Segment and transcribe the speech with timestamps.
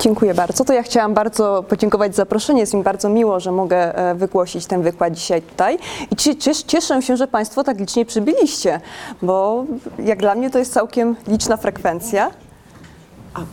[0.00, 0.64] Dziękuję bardzo.
[0.64, 2.60] To ja chciałam bardzo podziękować za zaproszenie.
[2.60, 5.78] Jest mi bardzo miło, że mogę e, wygłosić ten wykład dzisiaj tutaj.
[6.10, 8.80] I cie- cies- cieszę się, że Państwo tak licznie przybyliście,
[9.22, 9.64] bo
[9.98, 12.30] jak dla mnie to jest całkiem liczna frekwencja.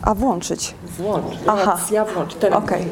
[0.02, 0.74] A włączyć.
[0.98, 1.78] Włącz, Aha.
[1.90, 2.34] ja włącz.
[2.34, 2.64] Teraz.
[2.64, 2.88] Okej.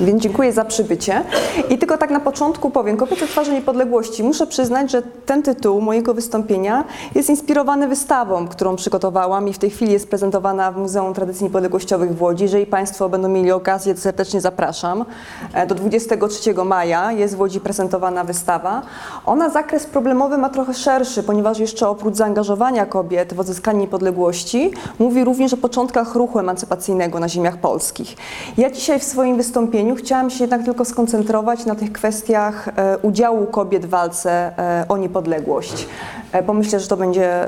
[0.00, 1.22] Więc dziękuję za przybycie.
[1.70, 4.24] I tylko tak na początku powiem, Kobiety Twarze Niepodległości.
[4.24, 9.70] Muszę przyznać, że ten tytuł mojego wystąpienia jest inspirowany wystawą, którą przygotowałam i w tej
[9.70, 12.42] chwili jest prezentowana w Muzeum Tradycji Niepodległościowych w Łodzi.
[12.42, 15.04] Jeżeli Państwo będą mieli okazję, to serdecznie zapraszam.
[15.52, 18.82] E, Do 23 maja jest w Łodzi prezentowana wystawa.
[19.26, 25.24] Ona zakres problemowy ma trochę szerszy, ponieważ jeszcze oprócz zaangażowania kobiet w odzyskanie niepodległości, mówi
[25.24, 28.16] również o początkach ruchu emancypacyjnego na ziemiach polskich.
[28.58, 33.46] Ja dzisiaj w swoim wystąpieniu chciałam się jednak tylko skoncentrować na tych kwestiach e, udziału
[33.46, 35.86] kobiet w walce e, o niepodległość,
[36.32, 37.46] e, bo myślę, że to będzie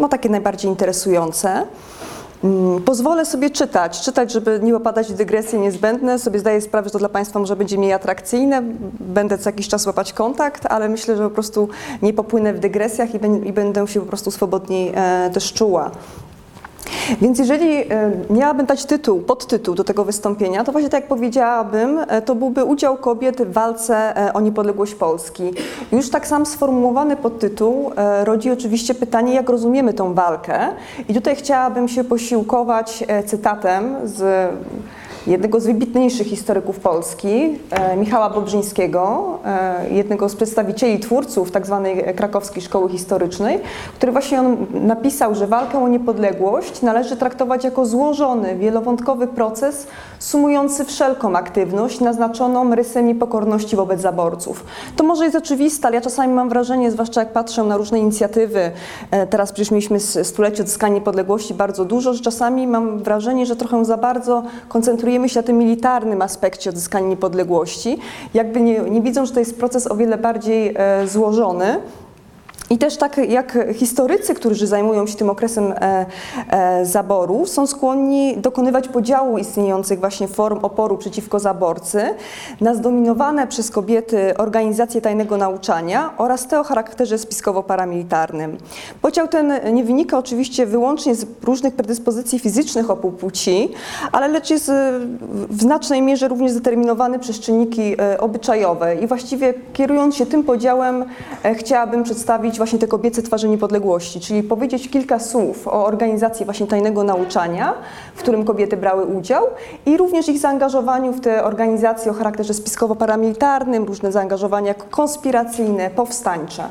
[0.00, 1.62] no, takie najbardziej interesujące.
[2.44, 6.18] Mm, Pozwolę sobie czytać, czytać, żeby nie opadać w dygresje niezbędne.
[6.18, 8.62] Sobie zdaję sprawę, że to dla Państwa może będzie mniej atrakcyjne.
[9.00, 11.68] Będę co jakiś czas łapać kontakt, ale myślę, że po prostu
[12.02, 14.92] nie popłynę w dygresjach i, bę- i będę się po prostu swobodniej
[15.32, 15.90] też czuła.
[17.20, 21.98] Więc jeżeli e, miałabym dać tytuł, podtytuł do tego wystąpienia, to właśnie tak jak powiedziałabym,
[22.08, 25.42] e, to byłby udział kobiet w walce e, o niepodległość Polski.
[25.92, 27.90] Już tak sam sformułowany podtytuł
[28.24, 30.58] rodzi oczywiście pytanie, jak rozumiemy tą walkę.
[31.08, 34.48] I tutaj chciałabym się posiłkować cytatem z
[35.28, 41.88] jednego z wybitniejszych historyków Polski, e, Michała Bobrzyńskiego, e, jednego z przedstawicieli twórców tzw.
[42.16, 43.60] krakowskiej szkoły historycznej,
[43.94, 49.86] który właśnie on napisał, że walkę o niepodległość należy traktować jako złożony, wielowątkowy proces
[50.18, 54.64] sumujący wszelką aktywność naznaczoną rysem niepokorności wobec zaborców.
[54.96, 58.70] To może jest oczywiste, ale ja czasami mam wrażenie, zwłaszcza jak patrzę na różne inicjatywy,
[59.10, 63.84] e, teraz przecież mieliśmy stulecie odzyskania niepodległości bardzo dużo, że czasami mam wrażenie, że trochę
[63.84, 67.98] za bardzo koncentrujemy się na tym militarnym aspekcie odzyskania niepodległości,
[68.34, 71.80] jakby nie, nie widzą, że to jest proces o wiele bardziej e, złożony.
[72.70, 76.06] I też tak jak historycy, którzy zajmują się tym okresem e,
[76.50, 82.14] e, zaboru, są skłonni dokonywać podziału istniejących właśnie form oporu przeciwko zaborcy
[82.60, 88.56] na zdominowane przez kobiety organizacje tajnego nauczania oraz te o charakterze spiskowo-paramilitarnym.
[89.02, 93.68] Podział ten nie wynika oczywiście wyłącznie z różnych predyspozycji fizycznych obu płci,
[94.12, 94.92] ale lecz jest e,
[95.48, 101.04] w znacznej mierze również zdeterminowany przez czynniki e, obyczajowe i właściwie kierując się tym podziałem
[101.42, 106.66] e, chciałabym przedstawić właśnie te kobiece twarze niepodległości, czyli powiedzieć kilka słów o organizacji właśnie
[106.66, 107.74] tajnego nauczania,
[108.14, 109.46] w którym kobiety brały udział
[109.86, 116.68] i również ich zaangażowaniu w te organizacje o charakterze spiskowo-paramilitarnym, różne zaangażowania konspiracyjne, powstańcze.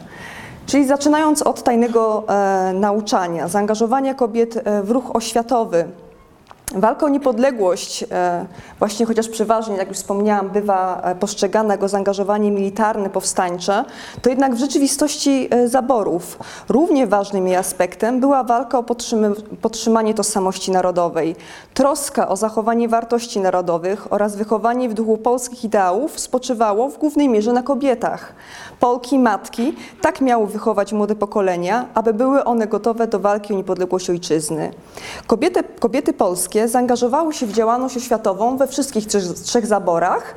[0.66, 5.86] Czyli zaczynając od tajnego e, nauczania, zaangażowania kobiet e, w ruch oświatowy,
[6.76, 8.46] Walka o niepodległość, e,
[8.80, 13.86] właśnie chociaż przeważnie, jak już wspomniałam, bywa e, postrzegana jako zaangażowanie militarne, powstańcze,
[14.22, 16.40] to jednak w rzeczywistości e, zaborów
[16.70, 18.84] równie ważnym jej aspektem była walka o
[19.62, 21.36] podtrzymanie tożsamości narodowej,
[21.74, 27.54] troska o zachowanie wartości narodowych oraz wychowanie w duchu polskich ideałów spoczywało w głównej mierze
[27.54, 28.34] na kobietach.
[28.80, 34.10] Polki, matki tak miały wychować młode pokolenia, aby były one gotowe do walki o niepodległość
[34.10, 34.72] ojczyzny.
[35.28, 39.06] Kobiety, kobiety polskie zaangażowały się w działalność oświatową we wszystkich
[39.44, 40.36] trzech zaborach.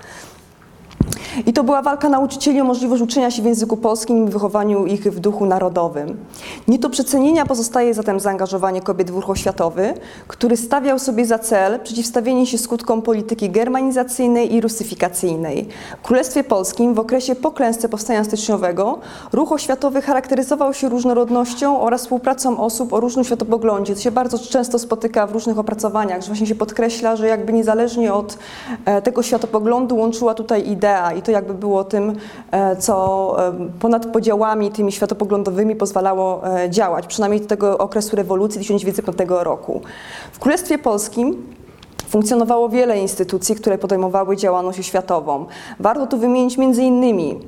[1.46, 5.02] I to była walka nauczycieli o możliwość uczenia się w języku polskim i wychowaniu ich
[5.02, 6.16] w duchu narodowym.
[6.68, 9.94] Nie do przecenienia pozostaje zatem zaangażowanie kobiet w ruch oświatowy,
[10.28, 15.68] który stawiał sobie za cel przeciwstawienie się skutkom polityki germanizacyjnej i rusyfikacyjnej.
[16.02, 18.98] W Królestwie Polskim w okresie po klęsce Powstania Styczniowego
[19.32, 23.94] ruch oświatowy charakteryzował się różnorodnością oraz współpracą osób o różnym światopoglądzie.
[23.94, 28.14] To się bardzo często spotyka w różnych opracowaniach, że właśnie się podkreśla, że jakby niezależnie
[28.14, 28.38] od
[28.84, 32.16] e, tego światopoglądu łączyła tutaj idea i to jakby było tym,
[32.50, 38.60] e, co e, ponad podziałami tymi światopoglądowymi pozwalało e, działać, przynajmniej do tego okresu rewolucji
[38.60, 39.80] 1905 roku.
[40.32, 41.46] W Królestwie Polskim
[42.08, 45.46] funkcjonowało wiele instytucji, które podejmowały działalność oświatową.
[45.80, 47.40] Warto tu wymienić między innymi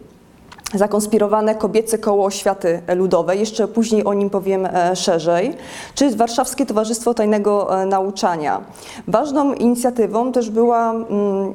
[0.74, 5.56] zakonspirowane kobiece koło oświaty ludowej, jeszcze później o nim powiem szerzej,
[5.94, 8.60] czy Warszawskie Towarzystwo Tajnego Nauczania.
[9.08, 11.52] Ważną inicjatywą też była mm,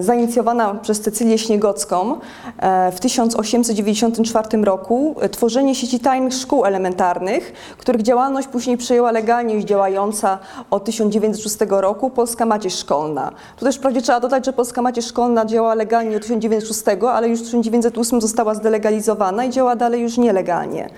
[0.00, 2.20] zainicjowana przez Cecylię Śniegocką
[2.58, 9.54] e, w 1894 roku e, tworzenie sieci tajnych szkół elementarnych, których działalność później przejęła legalnie
[9.54, 10.38] już działająca
[10.70, 13.30] od 1906 roku Polska Macierz Szkolna.
[13.56, 16.82] Tu też wprawdzie trzeba dodać, że Polska Macierz Szkolna działa legalnie od 1906,
[17.12, 20.90] ale już w 1908 została zdelegalizowana i działa dalej już nielegalnie.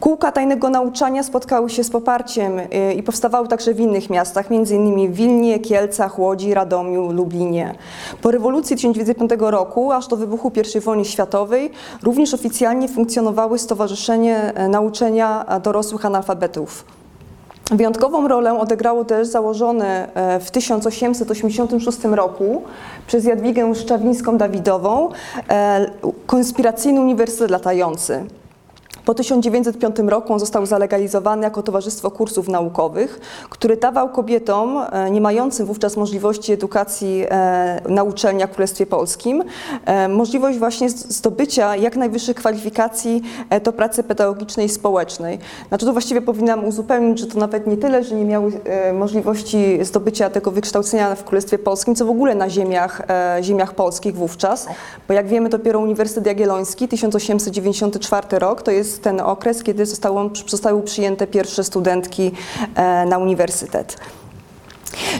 [0.00, 5.12] Kółka tajnego nauczania spotkały się z poparciem y, i powstawały także w innych miastach, m.in.
[5.12, 7.74] w Wilnie, Kielcach, Łodzi, Radomiu, Lublinie.
[8.22, 11.70] Po rewolucji 1905 roku, aż do wybuchu I wojny światowej,
[12.02, 16.84] również oficjalnie funkcjonowały Stowarzyszenie e, Nauczenia Dorosłych Analfabetów.
[17.70, 22.62] Wyjątkową rolę odegrało też założone e, w 1886 roku
[23.06, 25.08] przez Jadwigę Szczawińską-Dawidową
[26.26, 28.26] konspiracyjny Uniwersytet Latający.
[29.04, 33.20] Po 1905 roku on został zalegalizowany jako Towarzystwo Kursów Naukowych,
[33.50, 39.42] który dawał kobietom e, nie mającym wówczas możliwości edukacji e, na uczelniach w Królestwie Polskim
[39.84, 43.22] e, możliwość właśnie zdobycia jak najwyższych kwalifikacji
[43.64, 45.38] do pracy pedagogicznej i społecznej.
[45.68, 48.52] Znaczy tu właściwie powinnam uzupełnić, że to nawet nie tyle, że nie miały
[48.92, 53.02] możliwości zdobycia tego wykształcenia w Królestwie Polskim, co w ogóle na ziemiach,
[53.42, 54.66] ziemiach polskich wówczas,
[55.08, 60.30] bo jak wiemy dopiero Uniwersytet Jagielloński 1894 rok to jest jest ten okres, kiedy zostało,
[60.46, 62.32] zostały przyjęte pierwsze studentki
[62.74, 63.96] e, na uniwersytet.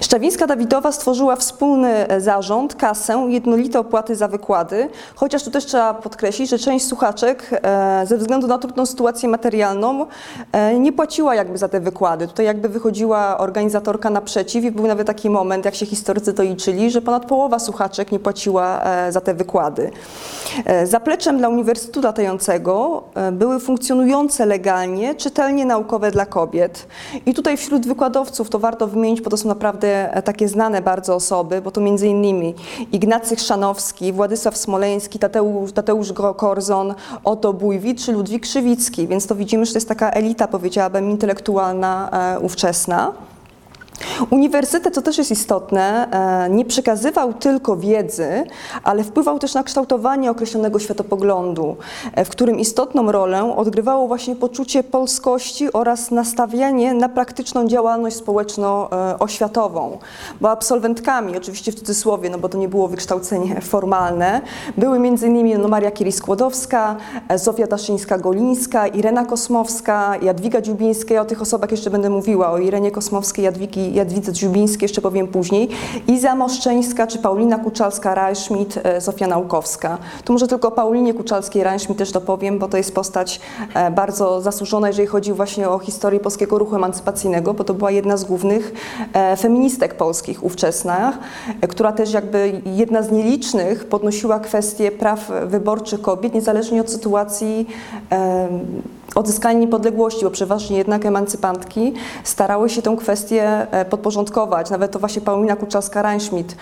[0.01, 6.51] Szczawińska-Dawidowa stworzyła wspólny e, zarząd, kasę, jednolite opłaty za wykłady, chociaż tu też trzeba podkreślić,
[6.51, 10.07] że część słuchaczek e, ze względu na trudną sytuację materialną
[10.53, 12.29] e, nie płaciła jakby za te wykłady.
[12.29, 17.01] Tutaj jakby wychodziła organizatorka naprzeciw i był nawet taki moment, jak się historycy doliczyli, że
[17.01, 18.81] ponad połowa słuchaczek nie płaciła
[19.11, 19.91] za te wykłady.
[20.85, 26.87] Zapleczem dla Uniwersytetu Latającego były funkcjonujące legalnie czytelnie naukowe dla kobiet.
[27.27, 31.15] I tutaj wśród wykładowców, to warto wymienić, bo to są naprawdę naprawdę takie znane bardzo
[31.15, 32.55] osoby, bo to między innymi
[32.93, 36.95] Ignacy Chrzanowski, Władysław Smoleński, Tateusz, Tateusz Korzon,
[37.25, 42.11] Oto Bujwicz czy Ludwik Krzywicki, więc to widzimy, że to jest taka elita, powiedziałabym, intelektualna
[42.37, 43.13] e, ówczesna.
[44.31, 48.45] Uniwersytet, co też jest istotne, e, nie przekazywał tylko wiedzy,
[48.83, 51.77] ale wpływał też na kształtowanie określonego światopoglądu,
[52.15, 59.99] e, w którym istotną rolę odgrywało właśnie poczucie polskości oraz nastawianie na praktyczną działalność społeczno-oświatową.
[60.41, 64.41] Bo absolwentkami, oczywiście w cudzysłowie, no bo to nie było wykształcenie formalne,
[64.77, 65.63] były m.in.
[65.63, 66.97] No Maria Kieris-Skłodowska,
[67.29, 71.15] e, Zofia Taszyńska-Golińska, Irena Kosmowska, Jadwiga Dziubińska.
[71.15, 75.29] Ja o tych osobach jeszcze będę mówiła, o Irenie Kosmowskiej, Jadwigi Jadwidze Dziubińskiej, jeszcze powiem
[75.29, 75.69] później,
[76.09, 79.99] Iza Moszczeńska czy Paulina Kuczalska-Rajszmit, e, Zofia Naukowska.
[80.25, 83.41] Tu może tylko Paulinie Kuczalskiej-Rajszmit też dopowiem, bo to jest postać
[83.75, 88.17] e, bardzo zasłużona, jeżeli chodzi właśnie o historię polskiego ruchu emancypacyjnego, bo to była jedna
[88.17, 88.73] z głównych
[89.13, 90.85] e, feministek polskich ówczesnych,
[91.69, 97.67] która też jakby jedna z nielicznych podnosiła kwestie praw wyborczych kobiet, niezależnie od sytuacji
[99.15, 101.95] odzyskania niepodległości, bo przeważnie jednak emancypantki
[102.25, 104.71] starały się tę kwestię e, podporządkować.
[104.71, 106.55] Nawet to właśnie Paulina Kuczalska-Reinschmidt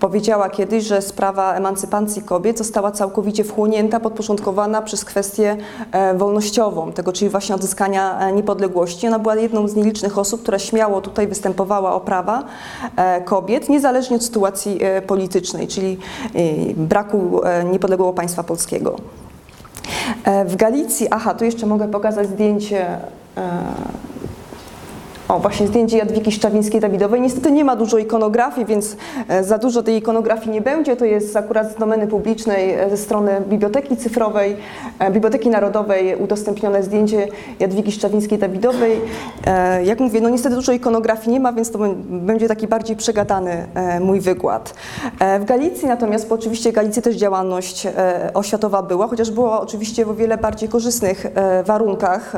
[0.00, 5.56] powiedziała kiedyś, że sprawa emancypacji kobiet została całkowicie wchłonięta, podporządkowana przez kwestię
[5.92, 9.06] e, wolnościową, tego czyli właśnie odzyskania e, niepodległości.
[9.06, 12.44] Ona była jedną z nielicznych osób, która śmiało tutaj występowała o prawa
[13.24, 15.98] kobiet, niezależnie od sytuacji politycznej, czyli
[16.76, 17.40] braku
[17.72, 18.96] niepodległego państwa polskiego.
[20.24, 22.98] E, w Galicji, aha, tu jeszcze mogę pokazać zdjęcie e,
[25.28, 27.20] o, właśnie zdjęcie Jadwigi Szczawińskiej-Dawidowej.
[27.20, 28.96] Niestety nie ma dużo ikonografii, więc
[29.28, 30.96] e, za dużo tej ikonografii nie będzie.
[30.96, 34.56] To jest akurat z domeny publicznej ze strony Biblioteki Cyfrowej,
[35.10, 37.28] Biblioteki Narodowej udostępnione zdjęcie
[37.60, 39.00] Jadwigi Szczawińskiej-Dawidowej.
[39.84, 43.66] Jak mówię, no niestety dużo ikonografii nie ma, więc to będzie taki bardziej przegadany
[44.00, 44.74] mój wykład.
[45.40, 47.86] W Galicji natomiast, bo oczywiście Galicji też działalność
[48.34, 51.26] oświatowa była, chociaż była oczywiście w o wiele bardziej korzystnych
[51.64, 52.36] warunkach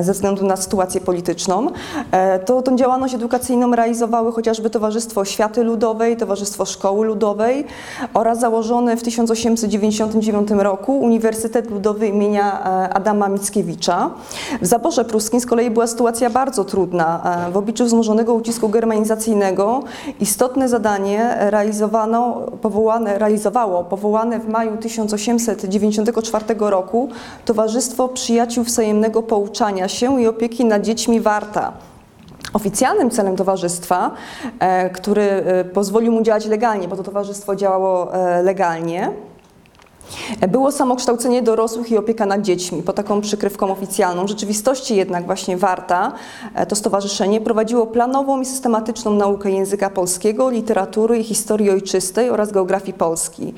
[0.00, 1.73] ze względu na sytuację polityczną.
[2.10, 7.64] E, to tą działalność edukacyjną realizowały chociażby Towarzystwo Oświaty Ludowej, Towarzystwo Szkoły Ludowej
[8.14, 14.10] oraz założony w 1899 roku Uniwersytet Ludowy imienia Adama Mickiewicza.
[14.62, 17.20] W zaborze pruskim z kolei była sytuacja bardzo trudna.
[17.48, 19.82] E, w obliczu wzmożonego ucisku germanizacyjnego
[20.20, 27.08] istotne zadanie realizowano, powołane, realizowało powołane w maju 1894 roku
[27.44, 31.63] Towarzystwo Przyjaciół Wzajemnego Pouczania się i Opieki nad Dziećmi Warta.
[32.54, 34.10] Oficjalnym celem towarzystwa,
[34.58, 39.10] e, który e, pozwolił mu działać legalnie, bo to towarzystwo działało e, legalnie,
[40.48, 44.24] Było samokształcenie dorosłych i opieka nad dziećmi pod taką przykrywką oficjalną.
[44.24, 46.12] W rzeczywistości jednak właśnie Warta,
[46.68, 52.92] to stowarzyszenie, prowadziło planową i systematyczną naukę języka polskiego, literatury i historii ojczystej oraz geografii
[52.98, 53.54] Polski.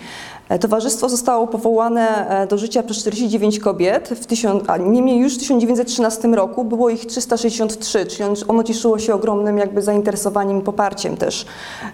[0.49, 5.35] E, Towarzystwo zostało powołane e, do życia przez 49 kobiet, w tysiąc, a niemniej już
[5.35, 11.17] w 1913 roku było ich 363, czyli ono cieszyło się ogromnym jakby zainteresowaniem i poparciem
[11.17, 11.47] też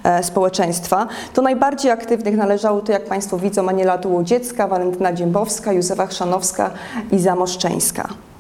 [0.04, 1.06] e, społeczeństwa.
[1.35, 6.71] Do najbardziej aktywnych należały to, jak Państwo widzą, Aniela Tułodziecka, Walentyna Dziębowska, Józefa Chrzanowska
[7.12, 8.31] i Zamoszczeńska.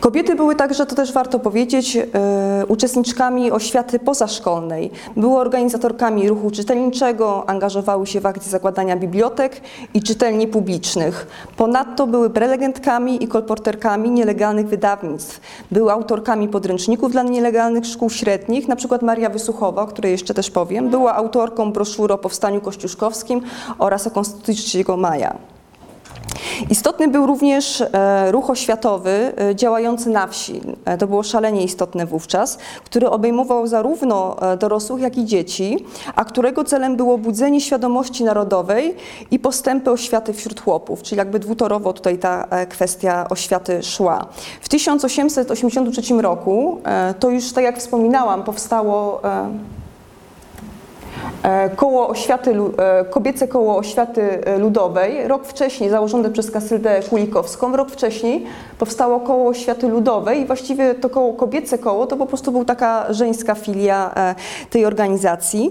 [0.00, 4.90] Kobiety były także, to też warto powiedzieć, e, uczestniczkami oświaty pozaszkolnej.
[5.16, 9.60] Były organizatorkami ruchu czytelniczego, angażowały się w akcje zakładania bibliotek
[9.94, 11.26] i czytelni publicznych.
[11.56, 15.40] Ponadto były prelegentkami i kolporterkami nielegalnych wydawnictw.
[15.70, 20.50] Były autorkami podręczników dla nielegalnych szkół średnich, na przykład Maria Wysuchowa, o której jeszcze też
[20.50, 20.90] powiem.
[20.90, 23.42] Była autorką broszury o powstaniu kościuszkowskim
[23.78, 25.49] oraz o Konstytucji 3 maja.
[26.70, 30.60] Istotny był również e, ruch oświatowy e, działający na wsi.
[30.84, 36.64] E, To było szalenie istotne wówczas, który obejmował zarówno dorosłych, jak i dzieci, a którego
[36.64, 38.96] celem było budzenie świadomości narodowej
[39.30, 44.26] i postępy oświaty wśród chłopów, czyli jakby dwutorowo tutaj ta kwestia oświaty szła.
[44.60, 46.80] W 1883 roku,
[47.20, 49.22] to już tak jak wspominałam, powstało
[51.76, 55.28] Koło oświaty, e, kobiece koło oświaty e, ludowej.
[55.28, 58.46] Rok wcześniej, założone przez Kasyldę Kulikowską, rok wcześniej
[58.78, 63.12] powstało koło oświaty ludowej i właściwie to koło kobiece koło to po prostu była taka
[63.12, 64.34] żeńska filia e,
[64.70, 65.70] tej organizacji.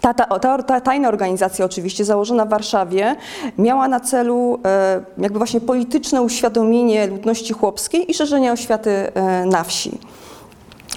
[0.00, 3.16] Ta, ta, ta, ta tajna organizacja, oczywiście założona w Warszawie,
[3.58, 9.64] miała na celu e, jakby właśnie polityczne uświadomienie ludności chłopskiej i szerzenie oświaty e, na
[9.64, 9.98] wsi.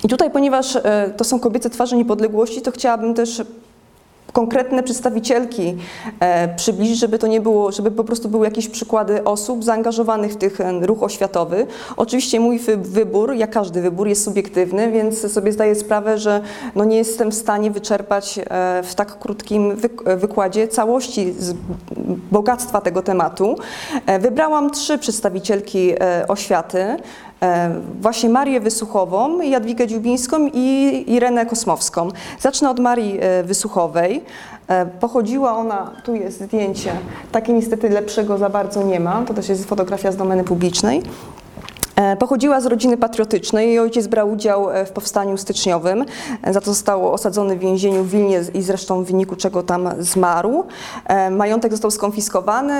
[0.03, 3.41] I tutaj, ponieważ e, to są kobiece twarze niepodległości, to chciałabym też
[4.33, 5.77] konkretne przedstawicielki
[6.19, 10.61] e, przybliżyć, żeby to nie było, żeby po prostu były jakieś przykłady osób zaangażowanych w
[10.61, 11.67] e, ruch oświatowy.
[11.97, 16.41] Oczywiście mój wy- wybór, jak każdy wybór, jest subiektywny, więc sobie zdaję sprawę, że
[16.75, 18.43] no nie jestem w stanie wyczerpać e,
[18.83, 21.33] w tak krótkim wyk- wykładzie całości
[22.31, 23.55] bogactwa tego tematu.
[24.05, 26.85] E, Wybrałam trzy przedstawicielki e, oświaty.
[27.41, 27.69] E,
[28.01, 32.07] Właśnie Marię Wysuchową, Jadwigę Dziubińską i Irenę Kosmowską.
[32.39, 34.23] Zacznę od Marii e, Wysuchowej.
[34.67, 36.91] E, Pochodziła ona, tu jest zdjęcie,
[37.31, 41.01] takie niestety lepszego za bardzo nie ma, to też jest fotografia z domeny publicznej.
[41.99, 43.67] E, Pochodziła z rodziny patriotycznej.
[43.67, 46.05] Jej ojciec brał udział e, w powstaniu styczniowym.
[46.43, 49.89] E, Za to został osadzony w więzieniu w Wilnie i zresztą w wyniku czego tam
[49.99, 50.63] zmarł.
[51.31, 52.73] Majątek został skonfiskowany,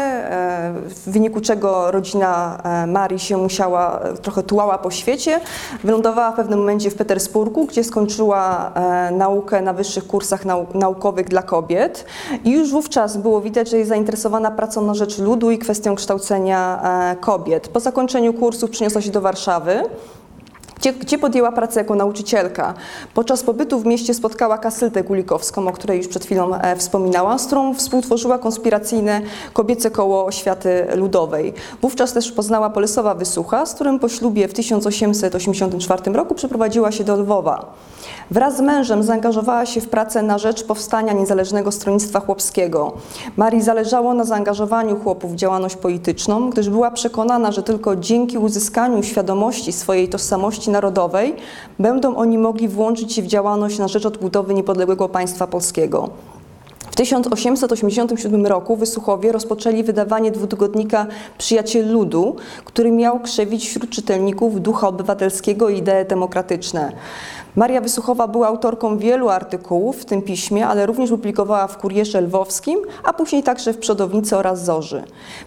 [0.86, 5.40] w wyniku czego rodzina Marii się musiała, trochę tułała po świecie.
[5.84, 8.72] Wylądowała w pewnym momencie w Petersburgu, gdzie skończyła
[9.12, 12.06] naukę na wyższych kursach nau naukowych dla kobiet.
[12.44, 16.82] I już wówczas było widać, że jest zainteresowana pracą na rzecz ludu i kwestią kształcenia
[17.20, 17.68] kobiet.
[17.68, 19.90] Po zakończeniu kursów przyniosła się do Warszawy.
[20.80, 22.74] Gdzie, gdzie podjęła pracę jako nauczycielka.
[23.14, 27.46] Podczas pobytu w mieście spotkała Kasyltę Kulikowską, o której już przed chwilą e, wspominałam, z
[27.46, 29.22] którą współtworzyła konspiracyjne
[29.54, 31.54] kobiece koło oświaty ludowej.
[31.82, 37.16] Wówczas też poznała Polesowa Wysucha, z którym po ślubie w 1884 roku przeprowadziła się do
[37.16, 37.74] Lwowa.
[38.32, 42.94] Wraz z mężem zaangażowała się w pracę na rzecz powstania niezależnego stronnictwa chłopskiego.
[43.38, 49.04] Marii zależało na zaangażowaniu chłopów w działalność polityczną, gdyż była przekonana, że tylko dzięki uzyskaniu
[49.04, 51.36] świadomości swojej tożsamości narodowej
[51.80, 56.10] będą oni mogli włączyć się w działalność na rzecz odbudowy niepodległego państwa polskiego.
[56.92, 61.08] W 1887 roku Wysuchowie rozpoczęli wydawanie dwutygodnika
[61.38, 62.36] Przyjaciel Ludu,
[62.66, 66.92] który miał krzewić wśród czytelników ducha obywatelskiego i idee demokratyczne.
[67.60, 72.80] Maria Wysuchowa była autorką wielu artykułów w tym piśmie, ale również publikowała w Kurierze Lwowskim,
[73.04, 75.04] a później także w Przodownicy oraz Zorzy.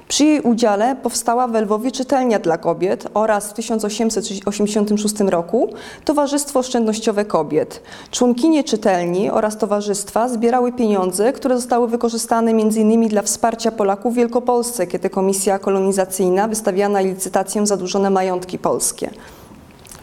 [0.08, 5.68] Przy jej udziale powstała w Lwowie czytelnia dla kobiet oraz w 1886 roku
[6.04, 7.82] Towarzystwo Oszczędnościowe Kobiet.
[8.10, 13.08] Członkinie czytelni oraz towarzystwa zbierały pieniądze, które zostały wykorzystane m.in.
[13.08, 19.10] dla wsparcia Polaków w Wielkopolsce, kiedy komisja kolonizacyjna wystawiała na licytację zadłużone majątki polskie.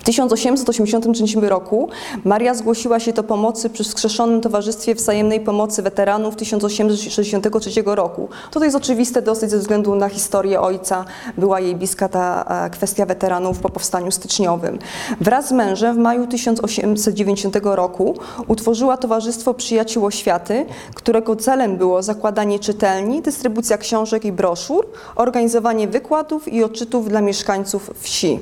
[0.09, 1.89] W 1883 roku
[2.25, 8.29] Maria zgłosiła się do pomocy przy wskrzeszonym Towarzystwie Wzajemnej Pomocy Weteranów 1863 roku.
[8.51, 11.05] To jest oczywiste dosyć ze względu na historię ojca,
[11.37, 14.79] była jej bliska ta kwestia weteranów po powstaniu styczniowym.
[15.21, 22.59] Wraz z mężem w maju 1890 roku utworzyła Towarzystwo Przyjaciół Oświaty, którego celem było zakładanie
[22.59, 28.39] czytelni, dystrybucja książek i broszur, organizowanie wykładów i odczytów dla mieszkańców wsi.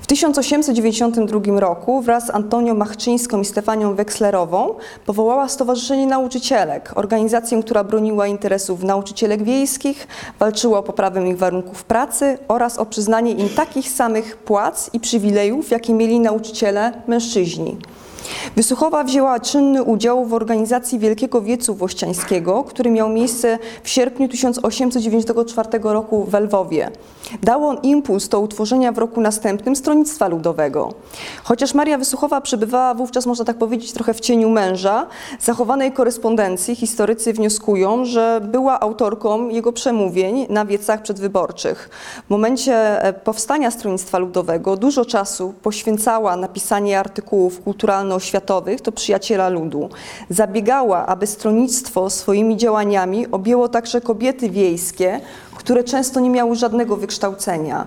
[0.00, 4.74] W 1892 roku wraz z Antonią Machczyńską i Stefanią Wekslerową
[5.06, 12.38] powołała Stowarzyszenie Nauczycielek, organizację, która broniła interesów nauczycielek wiejskich, walczyła o poprawę ich warunków pracy
[12.48, 17.76] oraz o przyznanie im takich samych płac i przywilejów, jakie mieli nauczyciele mężczyźni.
[18.56, 25.68] Wysuchowa wzięła czynny udział w organizacji Wielkiego Wiecu Włościańskiego, który miał miejsce w sierpniu 1894
[25.82, 26.90] roku w Lwowie.
[27.42, 30.94] Dał on impuls do utworzenia w roku następnym Stronnictwa Ludowego.
[31.44, 35.06] Chociaż Maria Wysuchowa przebywała wówczas, można tak powiedzieć, trochę w cieniu męża,
[35.40, 41.90] zachowanej korespondencji historycy wnioskują, że była autorką jego przemówień na wiecach przedwyborczych.
[42.26, 49.48] W momencie e, powstania Stronnictwa Ludowego dużo czasu poświęcała na pisanie artykułów kulturalno-oświatowych do przyjaciela
[49.48, 49.88] ludu.
[50.30, 55.20] Zabiegała, aby stronnictwo swoimi działaniami objęło także kobiety wiejskie,
[55.58, 57.86] które często nie miały żadnego wykształcenia.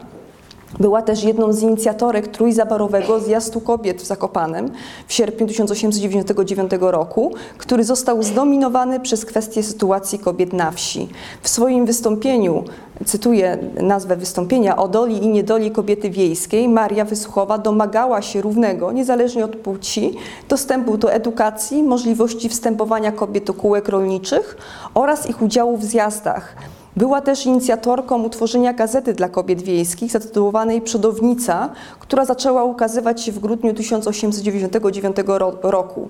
[0.80, 4.72] Była też jedną z inicjatorek trójzabarowego zjazdu kobiet w Zakopanem
[5.08, 11.10] w sierpniu 1899 roku, który został zdominowany przez kwestię sytuacji kobiet na wsi.
[11.42, 12.64] W swoim wystąpieniu,
[13.06, 19.46] cytuję nazwę wystąpienia, o doli i niedoli kobiety wiejskiej, Maria Wysłuchowa domagała się równego, niezależnie
[19.46, 20.16] od płci,
[20.50, 24.58] dostępu do edukacji, możliwości wstępowania kobiet do kółek rolniczych
[24.94, 26.56] oraz ich udziału w zjazdach.
[26.98, 31.70] Była też inicjatorką utworzenia gazety dla kobiet wiejskich zatytułowanej Przodownica,
[32.00, 35.16] która zaczęła ukazywać się w grudniu 1899
[35.62, 36.10] roku.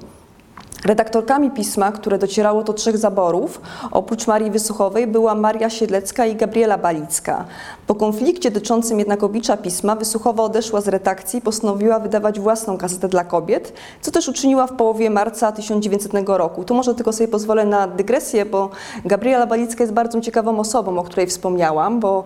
[0.85, 6.77] Redaktorkami pisma, które docierało do trzech zaborów, oprócz Marii Wysuchowej, była Maria Siedlecka i Gabriela
[6.77, 7.45] Balicka.
[7.87, 13.07] Po konflikcie dotyczącym jednak oblicza pisma, Wysuchowa odeszła z redakcji i postanowiła wydawać własną gazetę
[13.07, 16.63] dla kobiet, co też uczyniła w połowie marca 1900 roku.
[16.63, 18.69] Tu może tylko sobie pozwolę na dygresję, bo
[19.05, 22.23] Gabriela Balicka jest bardzo ciekawą osobą, o której wspomniałam, bo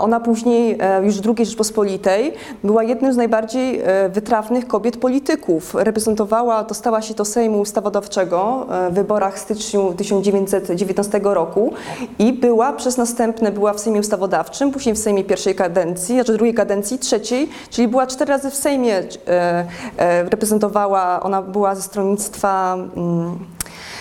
[0.00, 2.32] ona później, e, już II Rzeczpospolitej,
[2.64, 5.74] była jednym z najbardziej e, wytrawnych kobiet polityków.
[5.74, 11.72] Reprezentowała, dostała się do Sejmu ustaw Ustawodawczego e, w wyborach w styczniu 1919 roku
[12.18, 16.54] i była przez następne, była w Sejmie Ustawodawczym, później w Sejmie pierwszej kadencji, znaczy drugiej
[16.54, 18.96] kadencji, trzeciej, czyli była cztery razy w Sejmie,
[19.28, 23.38] e, e, reprezentowała, ona była ze stronnictwa mm,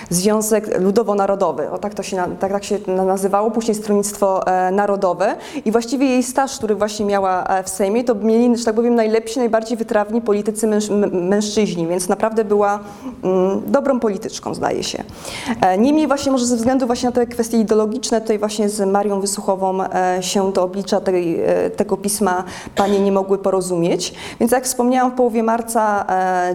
[0.09, 5.35] Związek Ludowo-Narodowy, o tak to się, tak, tak się nazywało, później Stronnictwo e, Narodowe.
[5.65, 8.95] I właściwie jej staż, który właśnie miała e, w Sejmie, to mieli, że tak powiem,
[8.95, 12.79] najlepsi, najbardziej wytrawni politycy męż, mężczyźni, więc naprawdę była
[13.23, 15.03] mm, dobrą polityczką, zdaje się.
[15.61, 19.21] E, niemniej właśnie może ze względu właśnie na te kwestie ideologiczne, tutaj właśnie z Marią
[19.21, 19.79] Wysuchową
[20.21, 21.39] się do oblicza tej,
[21.75, 22.43] tego pisma
[22.75, 26.05] panie nie mogły porozumieć, więc jak wspomniałam, w połowie marca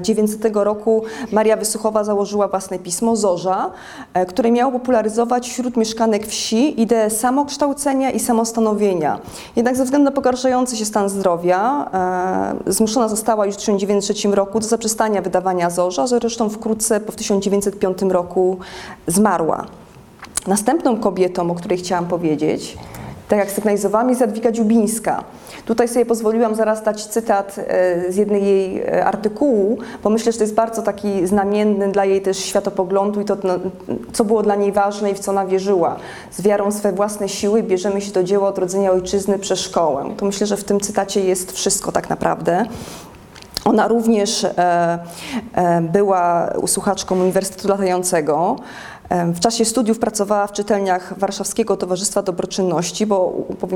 [0.00, 1.02] 900 roku
[1.32, 3.70] Maria Wysuchowa założyła własne pismo ZORZA,
[4.14, 9.18] E, które miało popularyzować wśród mieszkanek wsi ideę samokształcenia i samostanowienia.
[9.56, 11.90] Jednak ze względu na pogarszający się stan zdrowia
[12.66, 18.02] e, zmuszona została już w 1903 roku do zaprzestania wydawania zorza, zresztą wkrótce po 1905
[18.02, 18.58] roku
[19.06, 19.66] zmarła.
[20.46, 22.78] Następną kobietą, o której chciałam powiedzieć,
[23.28, 25.24] tak jak sygnalizowałam, jest Jadwiga Dziubińska.
[25.64, 30.38] Tutaj sobie pozwoliłam zaraz dać cytat e, z jednej jej e, artykułu, bo myślę, że
[30.38, 33.54] to jest bardzo taki znamienny dla jej też światopoglądu i to, no,
[34.12, 35.96] co było dla niej ważne i w co ona wierzyła.
[36.30, 40.04] Z wiarą swe własne siły bierzemy się do dzieła odrodzenia ojczyzny przez szkołę.
[40.16, 42.64] To myślę, że w tym cytacie jest wszystko tak naprawdę.
[43.64, 44.98] Ona również e,
[45.92, 48.56] była słuchaczką Uniwersytetu Latającego.
[49.10, 53.32] W czasie studiów pracowała w czytelniach Warszawskiego Towarzystwa Dobroczynności, bo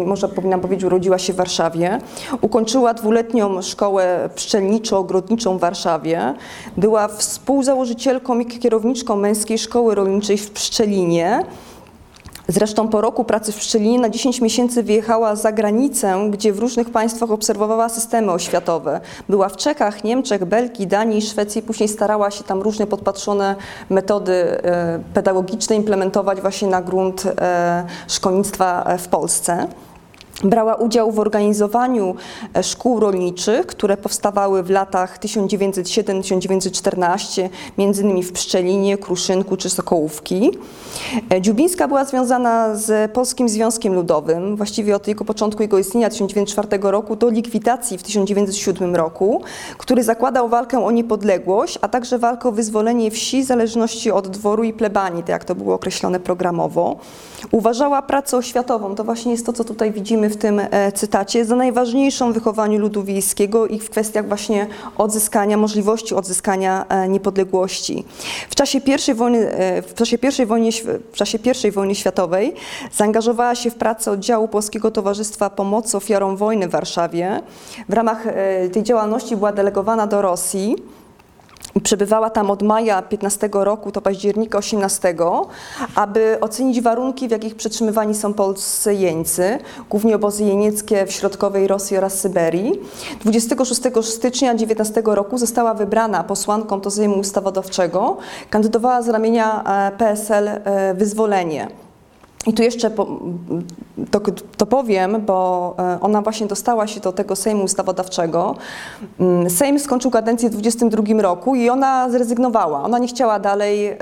[0.07, 1.99] może powinnam powiedzieć, urodziła się w Warszawie.
[2.41, 6.35] Ukończyła dwuletnią szkołę pszczelniczo-ogrodniczą w Warszawie.
[6.77, 11.45] Była współzałożycielką i kierowniczką Męskiej Szkoły Rolniczej w Pszczelinie.
[12.49, 16.91] Zresztą po roku pracy w Pszczelinie na 10 miesięcy wyjechała za granicę, gdzie w różnych
[16.91, 19.01] państwach obserwowała systemy oświatowe.
[19.29, 23.57] Była w Czechach, Niemczech, Belgii, Danii, Szwecji, później starała się tam różne podpatrzone
[23.91, 29.67] metody e, pedagogiczne implementować właśnie na grunt e, szkolnictwa w Polsce.
[30.43, 32.15] Brała udział w organizowaniu
[32.57, 40.51] e, szkół rolniczych, które powstawały w latach 1907-1914, między innymi w Pszczelinie, Kruszynku czy Sokołówki.
[41.33, 46.69] E, Dziubińska była związana z Polskim Związkiem Ludowym, właściwie od jego początku jego istnienia 1904
[46.83, 49.43] roku do likwidacji w 1907 roku,
[49.79, 54.65] który zakładał walkę o niepodległość, a także walkę o wyzwolenie wsi w zależności od dworu
[54.65, 56.97] i plebanii, tak jak to było określone programowo.
[57.51, 61.57] Uważała pracę oświatową, to właśnie jest to, co tutaj widzimy w tym e, cytacie, za
[61.57, 64.67] najważniejszą w wychowaniu ludu wiejskiego i w kwestiach właśnie
[64.99, 68.05] odzyskania, możliwości odzyskania e, niepodległości.
[68.51, 70.71] W czasie pierwszej wojny, e, w czasie pierwszej wojny,
[71.13, 72.55] w czasie pierwszej wojny światowej
[72.93, 77.43] zaangażowała się w pracę oddziału Polskiego Towarzystwa Pomocy Ofiarom Wojny w Warszawie.
[77.89, 78.25] W ramach
[78.73, 80.77] tej działalności była delegowana do Rosji.
[81.83, 85.15] Przebywała tam od maja 15 roku do października 18,
[85.95, 89.59] aby ocenić warunki, w jakich przetrzymywani są polscy jeńcy,
[89.91, 92.81] głównie obozy jenieckie w środkowej Rosji oraz Syberii.
[93.21, 98.17] 26 stycznia 19 roku została wybrana posłanką do Sejmu Ustawodawczego.
[98.51, 101.69] Kandydowała z ramienia e, PSL e, Wyzwolenie.
[102.47, 103.07] I tu jeszcze po,
[104.11, 104.21] to,
[104.57, 108.57] to, powiem, bo e, ona właśnie dostała się do tego Sejmu Ustawodawczego.
[109.21, 112.83] Mm, Sejm skończył kadencję w 22 roku i ona zrezygnowała.
[112.83, 113.97] Ona nie chciała dalej e,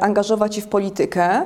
[0.00, 1.42] angażować się w politykę,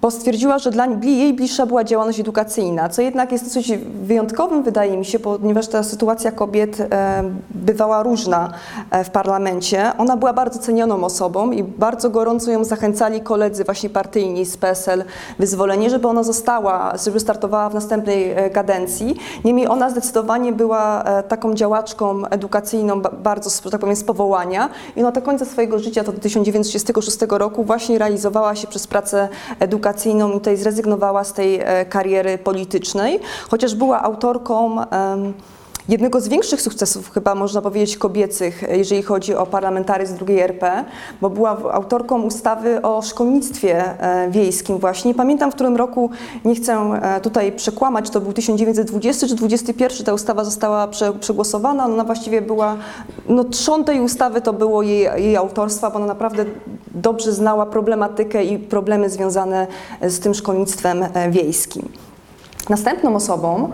[0.00, 3.72] bo stwierdziła, że dla jej bliższa była działalność edukacyjna, co jednak jest dosyć
[4.02, 8.52] wyjątkowym, wydaje mi się, ponieważ ta sytuacja kobiet e, bywała różna
[9.04, 9.92] w parlamencie.
[9.98, 15.04] Ona była bardzo cenioną osobą i bardzo gorąco ją zachęcali koledzy właśnie partyjni z PSL
[15.38, 19.16] Wyzwolenia nie żeby ona została, żeby startowała w następnej e, kadencji.
[19.44, 25.10] Niemniej ona zdecydowanie była e, taką działaczką edukacyjną bardzo, tak powiem, z powołania i ona
[25.10, 29.28] do końca swojego życia, to do 1936 roku właśnie realizowała się przez pracę
[29.60, 34.76] edukacyjną i tutaj zrezygnowała z tej e, kariery politycznej, chociaż była autorką
[35.88, 40.84] jednego z większych sukcesów, chyba można powiedzieć, kobiecych, jeżeli chodzi o parlamentaryzm drugiej RP,
[41.20, 45.14] bo była autorką ustawy o szkolnictwie e, wiejskim właśnie.
[45.14, 46.10] Pamiętam, w którym roku,
[46.44, 50.88] nie chcę e, tutaj przekłamać, to był 1920 czy 21, ta ustawa została
[51.20, 52.76] przegłosowana, ona właściwie była,
[53.28, 56.44] no trzon tej ustawy to było jej, jej autorstwa, bo ona naprawdę
[56.94, 59.66] dobrze znała problematykę i problemy związane
[60.02, 61.88] z tym szkolnictwem e, wiejskim.
[62.68, 63.70] Następną osobą,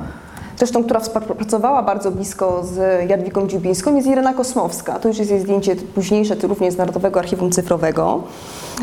[0.57, 4.99] Zresztą, która współpracowała bardzo blisko z Jadwigą Dziubińską jest Irena Kosmowska.
[4.99, 8.23] To już jest jej zdjęcie późniejsze, również z Narodowego Archiwum Cyfrowego.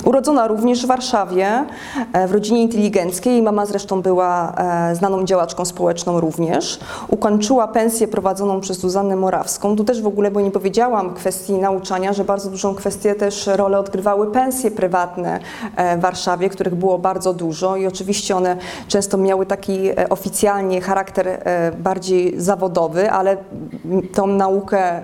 [0.04, 1.66] Urodzona również w Warszawie,
[2.14, 3.42] e, w rodzinie inteligenckiej.
[3.42, 6.80] Mama zresztą była e, znaną działaczką społeczną również.
[7.08, 9.76] Ukończyła pensję prowadzoną przez Zuzannę Morawską.
[9.76, 13.80] Tu też w ogóle, bo nie powiedziałam kwestii nauczania, że bardzo dużą kwestię też rolę
[13.80, 15.40] odgrywały pensje prywatne
[15.76, 19.80] e, w Warszawie, których było bardzo dużo i oczywiście one często miały taki
[20.10, 21.44] oficjalnie charakter
[21.78, 23.38] bardziej zawodowy, ale
[24.14, 25.02] tą naukę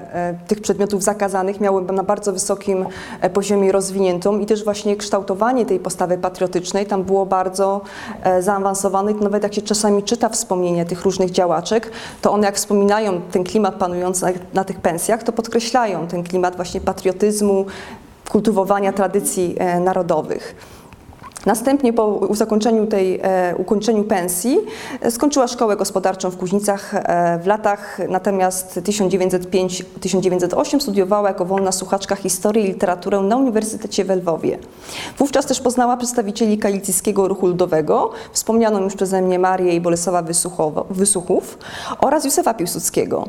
[0.48, 2.86] tych przedmiotów zakazanych miały na bardzo wysokim
[3.34, 7.82] poziomie rozwiniętą i też właśnie właśnie kształtowanie tej postawy patriotycznej tam było bardzo
[8.24, 9.14] e, zaawansowane.
[9.14, 13.76] Nawet jak się czasami czyta wspomnienia tych różnych działaczek, to one jak wspominają ten klimat
[13.76, 17.66] panujący na, na tych pensjach, to podkreślają ten klimat właśnie patriotyzmu,
[18.30, 20.56] kultywowania tradycji e, narodowych.
[21.46, 22.28] Następnie po
[22.88, 24.58] tej, e, ukończeniu pensji
[25.02, 32.16] e, skończyła szkołę gospodarczą w Kuźnicach e, w latach natomiast 1905-1908 studiowała jako wolna słuchaczka
[32.16, 34.58] historię i literaturę na Uniwersytecie w Lwowie.
[35.18, 40.24] Wówczas też poznała przedstawicieli kalicyjskiego ruchu ludowego, wspomnianą już przeze mnie Marię i Bolesława
[40.90, 41.58] Wysuchów
[42.00, 43.28] oraz Józefa Piłsudskiego.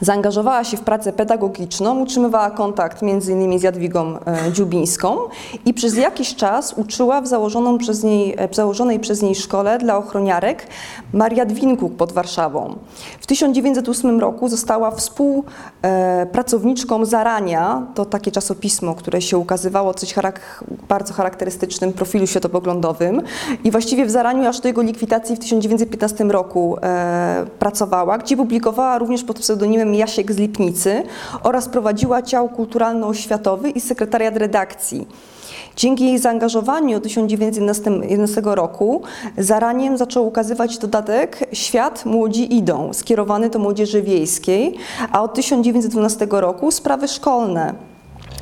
[0.00, 3.58] Zaangażowała się w pracę pedagogiczną, utrzymywała kontakt m.in.
[3.58, 5.16] z Jadwigą e, Dziubińską
[5.64, 9.78] i przez jakiś czas uczyła w założoną przez niej, e, w założonej przez niej szkole
[9.78, 10.66] dla ochroniarek
[11.12, 12.76] Maria Dwinkuk pod Warszawą.
[13.20, 21.14] W 1908 roku została współpracowniczką Zarania, to takie czasopismo, które się ukazywało coś charak bardzo
[21.14, 23.22] charakterystycznym profilu światopoglądowym
[23.64, 28.98] i właściwie w Zaraniu aż do jego likwidacji w 1915 roku e, pracowała, gdzie publikowała
[28.98, 31.02] również pod pseudonimem Jasiek z Lipnicy
[31.42, 35.06] oraz prowadziła ciał kulturalno-oświatowy i sekretariat redakcji.
[35.76, 39.02] Dzięki jej zaangażowaniu od 1911 roku
[39.38, 44.74] zaraniem zaczął ukazywać dodatek Świat Młodzi Idą, skierowany do młodzieży wiejskiej,
[45.12, 47.74] a od 1912 roku sprawy szkolne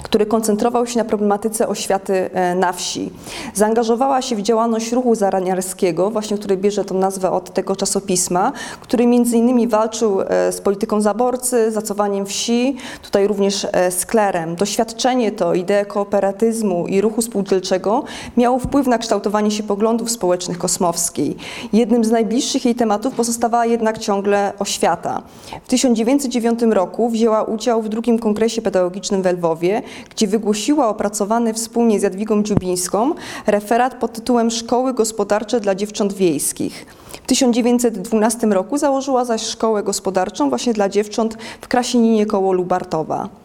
[0.05, 3.11] który koncentrował się na problematyce oświaty e, na wsi.
[3.55, 9.07] Zaangażowała się w działalność ruchu zaraniarskiego, właśnie który bierze tą nazwę od tego czasopisma, który
[9.07, 14.57] między innymi walczył e, z polityką zaborcy, zacowaniem wsi, tutaj również e, z klerem.
[14.57, 18.05] Doświadczenie to, ideę kooperatyzmu i ruchu spółdzielczego
[18.37, 21.37] miało wpływ na kształtowanie się poglądów społecznych Kosmowskiej.
[21.73, 25.23] Jednym z najbliższych jej tematów pozostawała jednak ciągle oświata.
[25.65, 32.01] W 1909 roku wzięła udział w drugim kongresie pedagogicznym w Lwowie, gdzie wygłosiła opracowany wspólnie
[32.01, 33.15] z Jadwigą Dziubińską
[33.47, 36.87] referat pod tytułem Szkoły gospodarcze dla dziewcząt wiejskich.
[37.23, 43.44] W 1912 roku założyła zaś szkołę gospodarczą właśnie dla dziewcząt w Krasieninie koło Lubartowa.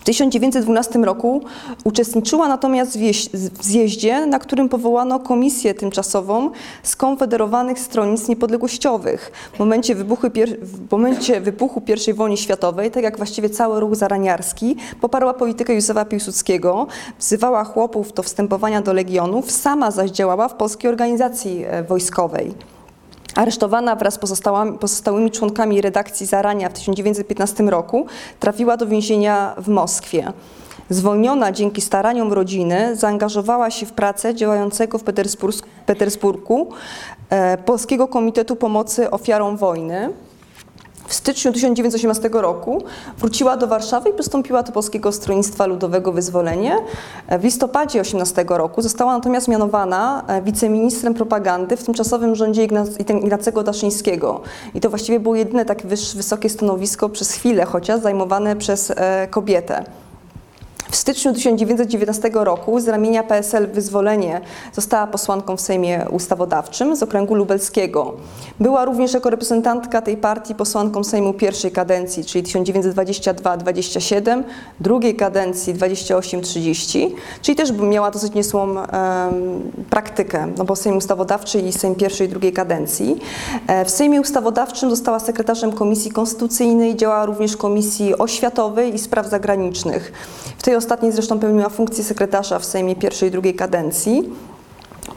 [0.00, 1.42] W 1912 roku
[1.84, 2.98] uczestniczyła natomiast
[3.32, 6.50] w zjeździe, na którym powołano komisję tymczasową
[6.82, 9.32] skonfederowanych stronnictw niepodległościowych.
[9.54, 15.34] W momencie w momencie wybuchu I wojny światowej, tak jak właściwie cały ruch zaraniarski, poparła
[15.34, 16.86] politykę Józefa Piłsudskiego,
[17.18, 22.54] wzywała chłopów do wstępowania do legionów, sama zaś działała w polskiej organizacji e, wojskowej.
[23.34, 24.18] Aresztowana wraz z
[24.80, 28.06] pozostałymi członkami redakcji Zarania w 1915 roku,
[28.40, 30.32] trafiła do więzienia w Moskwie.
[30.90, 35.04] Zwolniona dzięki staraniom rodziny, zaangażowała się w pracę działającego w
[35.86, 36.68] Petersburgu
[37.30, 40.12] e, Polskiego Komitetu Pomocy Ofiarom Wojny.
[41.10, 42.82] W styczniu 1918 roku
[43.18, 46.76] wróciła do Warszawy i przystąpiła do Polskiego Stronnictwa Ludowego Wyzwolenie.
[47.38, 52.64] W listopadzie 18 roku została natomiast mianowana e, wiceministrem propagandy w tymczasowym rządzie
[53.22, 54.40] Ignacego Daszyńskiego.
[54.74, 59.84] I to właściwie było jedyne takie wysokie stanowisko przez chwilę chociaż zajmowane przez e, kobietę.
[60.90, 64.40] W styczniu 1919 roku z ramienia PSL Wyzwolenie
[64.72, 68.14] została posłanką w Sejmie Ustawodawczym z okręgu lubelskiego.
[68.60, 74.42] Była również jako reprezentantka tej partii posłanką Sejmu pierwszej kadencji, czyli 1922-27,
[74.80, 77.10] drugiej kadencji 28-30,
[77.42, 78.84] czyli też miała dosyć niesłą um,
[79.90, 83.20] praktykę, no bo Sejm Ustawodawczy i Sejm pierwszej i drugiej kadencji.
[83.66, 90.12] E, w Sejmie Ustawodawczym została sekretarzem Komisji Konstytucyjnej, działała również Komisji Oświatowej i Spraw Zagranicznych.
[90.58, 94.30] W tej ostatniej zresztą pełniła funkcję sekretarza w Sejmie pierwszej i drugiej kadencji.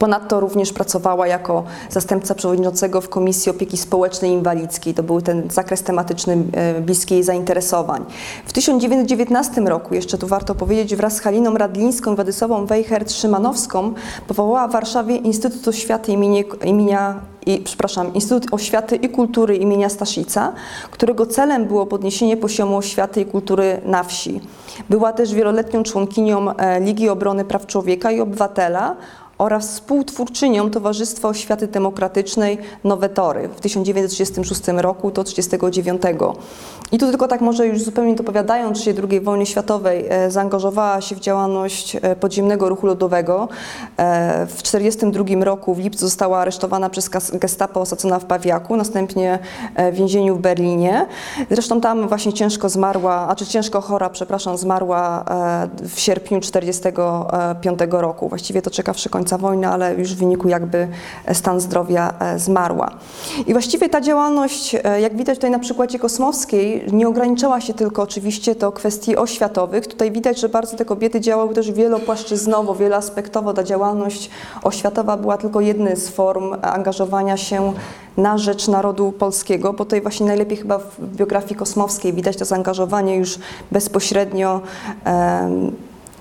[0.03, 4.93] Ponadto również pracowała jako zastępca przewodniczącego w Komisji Opieki Społecznej Inwalidzkiej.
[4.93, 8.05] To był ten zakres tematyczny e, bliski jej zainteresowań.
[8.45, 13.93] W 1919 roku, jeszcze tu warto powiedzieć, wraz z Haliną Radlińską i Władysławą Wejhert-Szymanowską
[14.27, 20.53] powołała w Warszawie Instytut Oświaty imienia, imienia i, przepraszam, Instytut Oświaty i Kultury imienia Staszica,
[20.91, 24.41] którego celem było podniesienie poziomu oświaty i kultury na wsi.
[24.89, 28.95] Była też wieloletnią członkinią e, Ligi Obrony Praw Człowieka i Obywatela
[29.43, 36.01] oraz współtwórczynią Towarzystwa Oświaty Demokratycznej Nowe Tory w 1936 roku do 1939.
[36.91, 41.15] I tu tylko tak może już zupełnie dopowiadając się II wojny światowej, e, zaangażowała się
[41.15, 43.47] w działalność e, podziemnego ruchu ludowego.
[43.97, 49.39] E, w 1942 roku w lipcu została aresztowana przez gestapo, osadzona w Pawiaku, następnie
[49.91, 51.05] w więzieniu w Berlinie.
[51.51, 55.25] Zresztą tam właśnie ciężko zmarła, a czy ciężko chora, przepraszam, zmarła
[55.89, 58.29] w sierpniu 1945 roku.
[58.29, 60.87] Właściwie to czekawszy końca wojny, ale już w wyniku jakby
[61.33, 62.91] stan zdrowia zmarła.
[63.47, 68.55] I właściwie ta działalność, jak widać tutaj na przykładzie Kosmowskiej, nie ograniczała się tylko oczywiście
[68.55, 69.87] do kwestii oświatowych.
[69.87, 73.53] Tutaj widać, że bardzo te kobiety działały też wielopłaszczyznowo, wieloaspektowo.
[73.53, 74.29] Ta działalność
[74.63, 77.73] oświatowa była tylko jednym z form angażowania się
[78.17, 83.15] na rzecz narodu polskiego, bo tutaj właśnie najlepiej chyba w biografii kosmowskiej widać to zaangażowanie
[83.15, 83.39] już
[83.71, 84.61] bezpośrednio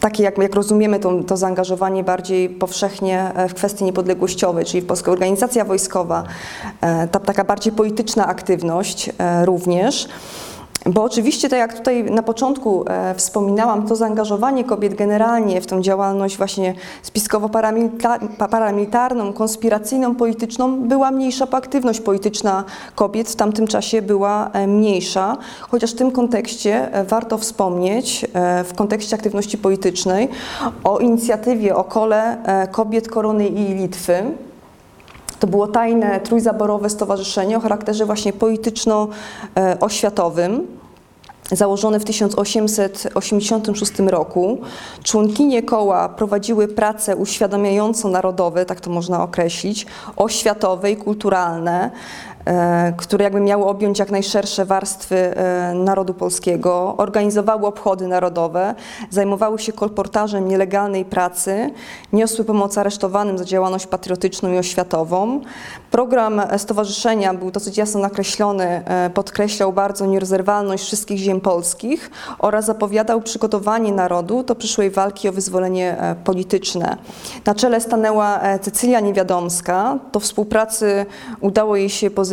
[0.03, 5.13] takie, jak, jak rozumiemy to, to zaangażowanie bardziej powszechnie e, w kwestii niepodległościowej, czyli Polska
[5.13, 6.25] Organizacja Wojskowa,
[6.81, 10.09] e, ta taka bardziej polityczna aktywność e, również.
[10.87, 15.83] Bo oczywiście, tak jak tutaj na początku e, wspominałam, to zaangażowanie kobiet generalnie w tą
[15.83, 22.65] działalność właśnie spiskowo-paramilitarną, konspiracyjną, polityczną była mniejsza, bo aktywność polityczna
[22.95, 28.65] kobiet w tamtym czasie była e, mniejsza, chociaż w tym kontekście e, warto wspomnieć, e,
[28.65, 30.29] w kontekście aktywności politycznej,
[30.85, 34.25] o inicjatywie o kole e, kobiet Korony i Litwy,
[35.43, 40.67] to było tajne trójzaborowe stowarzyszenie o charakterze właśnie polityczno-oświatowym
[41.53, 44.59] założone w 1886 roku.
[45.03, 51.91] Członkinie koła prowadziły prace uświadamiająco narodowe, tak to można określić, oświatowe i kulturalne,
[52.97, 58.75] które jakby miały objąć jak najszersze warstwy e, narodu polskiego, organizowały obchody narodowe,
[59.11, 61.71] zajmowały się kolportażem nielegalnej pracy,
[62.13, 65.41] niosły pomoc aresztowanym za działalność patriotyczną i oświatową.
[65.91, 73.21] Program stowarzyszenia był dosyć jasno nakreślony, e, podkreślał bardzo nierozerwalność wszystkich ziem polskich oraz zapowiadał
[73.21, 76.97] przygotowanie narodu do przyszłej walki o wyzwolenie polityczne.
[77.47, 79.99] Na czele stanęła Cecylia Niewiadomska.
[80.13, 81.07] Do współpracy
[81.41, 82.32] udało jej się pozyskać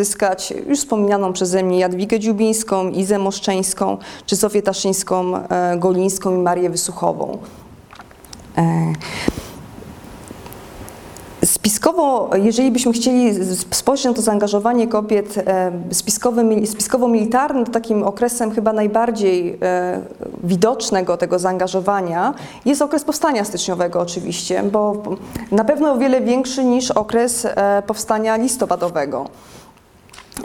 [0.67, 6.69] już wspomnianą przeze mnie Jadwigę Dziubińską, Izę Moszczeńską, czy Zofię Taszyńską, e, Golińską i Marię
[6.69, 7.38] Wysuchową.
[8.57, 8.93] E,
[11.45, 15.71] spiskowo, jeżeli byśmy chcieli spojrzeć na to zaangażowanie kobiet e,
[16.65, 19.59] spiskowo-militarne, to takim okresem chyba najbardziej
[20.43, 22.33] widocznego tego zaangażowania
[22.65, 25.03] jest okres powstania styczniowego oczywiście, bo
[25.51, 27.47] na pewno o wiele większy niż okres
[27.88, 29.25] powstania listopadowego.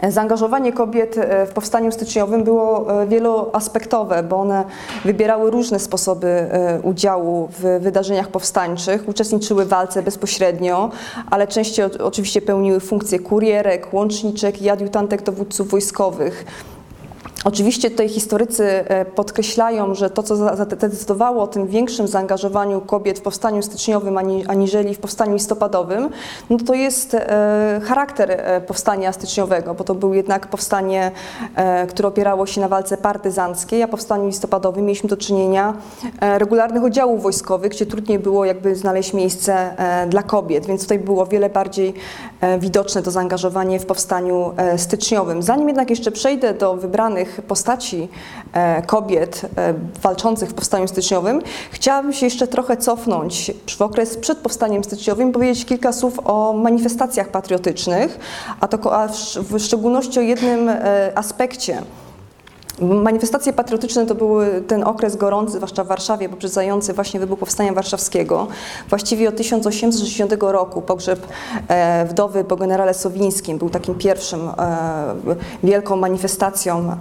[0.09, 4.63] Zaangażowanie kobiet e, w powstaniu styczniowym było e, wieloaspektowe, bo one
[5.05, 10.89] wybierały różne sposoby e, udziału w wydarzeniach powstańczych, uczestniczyły w walce bezpośrednio,
[11.29, 16.45] ale częściej oczywiście pełniły funkcje kurierek, łączniczek i adiutantek dowódców wojskowych.
[17.45, 23.21] Oczywiście tutaj historycy e, podkreślają, że to, co zadecydowało o tym większym zaangażowaniu kobiet w
[23.21, 26.09] powstaniu styczniowym aniżeli w powstaniu listopadowym,
[26.49, 31.11] no to jest e, charakter e, powstania styczniowego, bo to był jednak powstanie,
[31.89, 35.73] które opierało się na walce partyzanckiej, a powstaniu listopadowym mieliśmy do czynienia
[36.21, 39.75] regularnych oddziałów wojskowych, gdzie trudniej było jakby znaleźć miejsce
[40.09, 41.93] dla kobiet, więc tutaj było wiele bardziej
[42.59, 45.43] widoczne to zaangażowanie w powstaniu styczniowym.
[45.43, 48.09] Zanim jednak jeszcze przejdę do wybranych postaci
[48.53, 54.37] e, kobiet e, walczących w powstaniu styczniowym, chciałabym się jeszcze trochę cofnąć w okres przed
[54.37, 58.19] powstaniem styczniowym powiedzieć kilka słów o manifestacjach patriotycznych,
[58.59, 61.81] a, to, a w szczególności o jednym e, aspekcie.
[62.81, 68.47] Manifestacje patriotyczne to był ten okres gorący, zwłaszcza w Warszawie, poprzedzający właśnie wybuch Powstania Warszawskiego.
[68.89, 71.27] Właściwie od 1860 roku pogrzeb
[72.09, 74.49] wdowy po generale Sowińskim był takim pierwszym
[75.63, 76.97] wielką manifestacją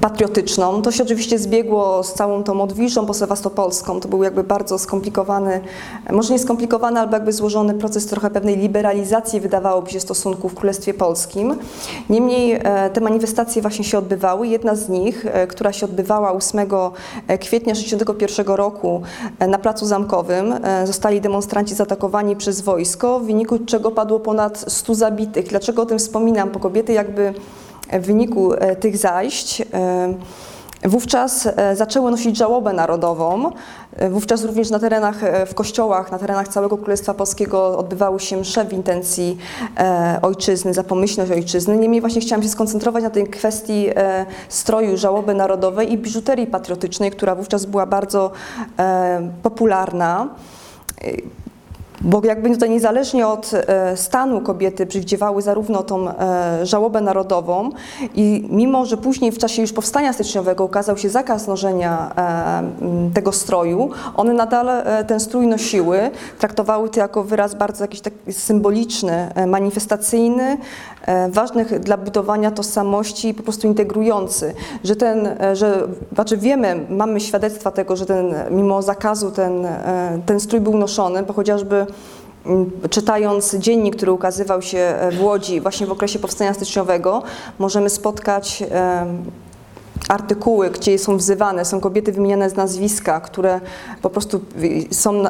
[0.00, 0.82] patriotyczną.
[0.82, 4.00] To się oczywiście zbiegło z całą tą odwiżą posewastopolską.
[4.00, 5.60] To był jakby bardzo skomplikowany,
[6.12, 10.94] może nie skomplikowany, albo jakby złożony proces trochę pewnej liberalizacji, wydawałoby się, stosunków w Królestwie
[10.94, 11.58] Polskim.
[12.10, 14.48] Niemniej e, te manifestacje właśnie się odbywały.
[14.48, 19.02] Jedna z nich, e, która się odbywała 8 e, kwietnia 1961 roku
[19.48, 25.48] na Placu Zamkowym, zostali demonstranci zaatakowani przez wojsko, w wyniku czego padło ponad 100 zabitych.
[25.48, 26.50] Dlaczego o tym wspominam?
[26.50, 27.34] Bo kobiety jakby
[27.92, 29.64] w wyniku e, tych zajść e,
[30.84, 33.50] Wówczas e, zaczęły nosić żałobę narodową.
[34.10, 38.72] Wówczas również na terenach, w kościołach, na terenach całego Królestwa Polskiego odbywały się msze w
[38.72, 39.38] intencji
[40.22, 41.76] ojczyzny, za pomyślność ojczyzny.
[41.76, 43.88] Niemniej właśnie chciałam się skoncentrować na tej kwestii
[44.48, 48.30] stroju żałoby narodowej i biżuterii patriotycznej, która wówczas była bardzo
[49.42, 50.28] popularna
[52.00, 57.70] bo jakby tutaj niezależnie od e, stanu kobiety przywdziewały zarówno tą e, żałobę narodową
[58.14, 63.32] i mimo, że później w czasie już powstania styczniowego ukazał się zakaz noszenia e, tego
[63.32, 64.66] stroju, one nadal
[65.06, 70.58] ten strój nosiły, traktowały to jako wyraz bardzo jakiś taki symboliczny, manifestacyjny,
[71.30, 77.96] ważnych dla budowania tożsamości po prostu integrujący, że ten, że, znaczy wiemy, mamy świadectwa tego,
[77.96, 79.66] że ten, mimo zakazu ten,
[80.26, 81.86] ten strój był noszony, bo chociażby
[82.46, 87.22] Mm, czytając dziennik, który ukazywał się e, w Łodzi właśnie w okresie powstania styczniowego,
[87.58, 88.64] możemy spotkać
[90.08, 93.60] artykuły, gdzie są wzywane, są kobiety wymieniane z nazwiska, które
[94.02, 94.40] po prostu
[94.90, 95.24] są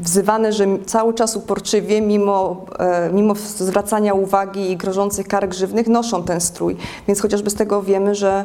[0.00, 6.22] wzywane, że cały czas uporczywie, mimo, e, mimo zwracania uwagi i grożących kar grzywnych, noszą
[6.22, 6.76] ten strój.
[7.08, 8.44] Więc chociażby z tego wiemy, że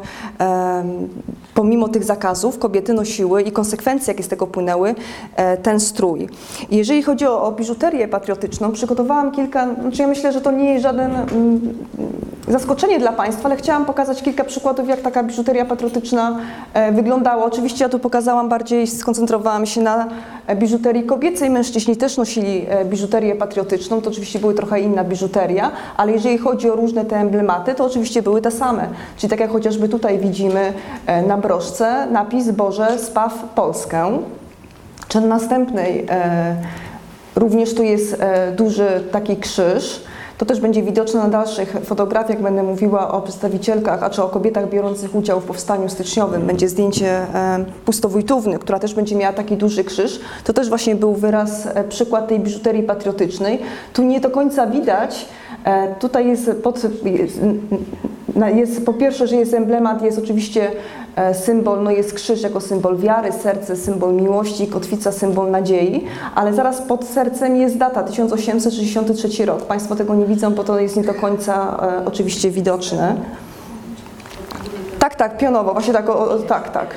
[1.53, 4.95] pomimo tych zakazów kobiety nosiły i konsekwencje, jakie z tego płynęły,
[5.35, 6.29] e, ten strój.
[6.71, 10.83] Jeżeli chodzi o, o biżuterię patriotyczną, przygotowałam kilka, znaczy ja myślę, że to nie jest
[10.83, 11.61] żaden mm,
[12.47, 16.39] zaskoczenie dla Państwa, ale chciałam pokazać kilka przykładów, jak taka biżuteria patriotyczna
[16.73, 17.45] e, wyglądała.
[17.45, 20.07] Oczywiście ja tu pokazałam bardziej, skoncentrowałam się na
[20.55, 21.44] biżuterii kobiecej.
[21.49, 26.69] Mężczyźni też nosili e, biżuterię patriotyczną, to oczywiście były trochę inna biżuteria, ale jeżeli chodzi
[26.69, 28.89] o różne te emblematy, to oczywiście były te same.
[29.17, 30.73] Czyli tak jak chociażby tutaj widzimy
[31.05, 34.19] e, na broszce napis Boże spaw Polskę.
[35.07, 36.07] Czy następnej
[37.35, 38.17] również tu jest
[38.57, 40.03] duży taki krzyż,
[40.37, 42.41] to też będzie widoczne na dalszych fotografiach.
[42.41, 46.41] Będę mówiła o przedstawicielkach, a czy o kobietach biorących udział w powstaniu styczniowym.
[46.41, 50.19] Będzie zdjęcie e, pustowójtówny, która też będzie miała taki duży krzyż.
[50.43, 53.59] To też właśnie był wyraz, e, przykład tej biżuterii patriotycznej.
[53.93, 55.25] Tu nie do końca widać,
[55.63, 56.81] e, tutaj jest, pod,
[58.55, 60.71] jest, po pierwsze, że jest emblemat, jest oczywiście
[61.33, 66.81] symbol no jest krzyż jako symbol wiary, serce symbol miłości, kotwica symbol nadziei, ale zaraz
[66.81, 69.61] pod sercem jest data 1863 rok.
[69.61, 73.15] Państwo tego nie widzą, bo to jest nie do końca e, oczywiście widoczne.
[74.99, 76.87] Tak, tak, pionowo, właśnie tak, o, tak, tak.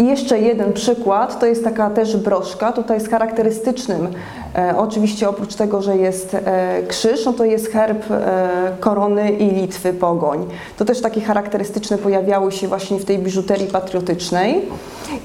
[0.00, 4.08] I jeszcze jeden przykład, to jest taka też broszka, tutaj z charakterystycznym,
[4.56, 8.48] e, oczywiście oprócz tego, że jest e, krzyż, no to jest herb e,
[8.80, 10.46] korony i Litwy Pogoń.
[10.78, 14.62] To też takie charakterystyczne pojawiały się właśnie w tej biżuterii patriotycznej.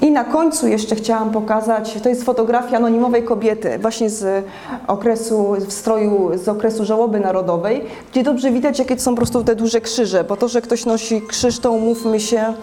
[0.02, 4.44] I na końcu jeszcze chciałam pokazać, to jest fotografia anonimowej kobiety, właśnie z
[4.86, 9.56] okresu, w stroju z okresu żałoby narodowej, gdzie dobrze widać, jakie są po prostu te
[9.56, 12.54] duże krzyże, bo to, że ktoś nosi krzyż, to umówmy się,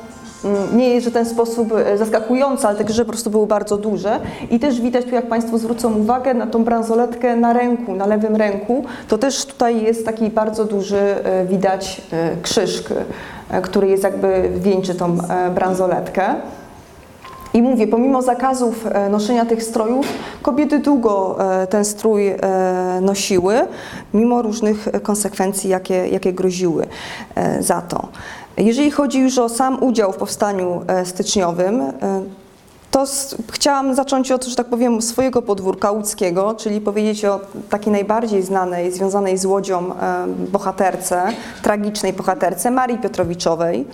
[0.76, 4.20] nie jest, że ten sposób e, zaskakujący, ale także po prostu były bardzo duże.
[4.52, 8.36] I też widać tu, jak Państwo zwrócą uwagę, na tą bransoletkę na ręku, na lewym
[8.36, 8.86] ręku.
[9.08, 12.84] To też tutaj jest taki bardzo duży, e, widać e, krzyż,
[13.62, 15.18] który jest jakby wieńczy tą
[15.56, 16.36] bransoletkę.
[17.54, 20.08] I mówię, pomimo zakazów noszenia tych strojów,
[20.42, 21.38] kobiety długo
[21.70, 22.36] ten strój
[23.02, 23.56] nosiły,
[24.14, 26.86] mimo różnych konsekwencji, jakie, jakie groziły
[27.60, 28.08] za to.
[28.58, 31.92] Jeżeli chodzi już o sam udział w powstaniu e, styczniowym, e,
[32.92, 37.92] to s- chciałam zacząć od, że tak powiem, swojego podwórka łódzkiego, czyli powiedzieć o takiej
[37.94, 41.24] najbardziej znanej, związanej z Łodzią e, bohaterce,
[41.64, 43.86] tragicznej bohaterce Marii Piotrowiczowej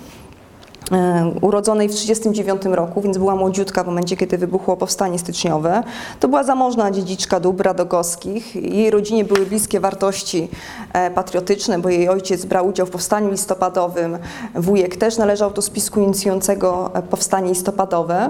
[1.42, 5.84] urodzonej w 1939 roku, więc była młodziutka w momencie, kiedy wybuchło powstanie styczniowe.
[6.20, 8.56] To była zamożna dziedziczka dóbr radogowskich.
[8.56, 10.48] Jej rodzinie były bliskie wartości
[10.94, 14.18] e, patriotyczne, bo jej ojciec brał udział w powstaniu listopadowym,
[14.56, 18.30] wujek też należał do spisku inicjującego e, powstanie listopadowe.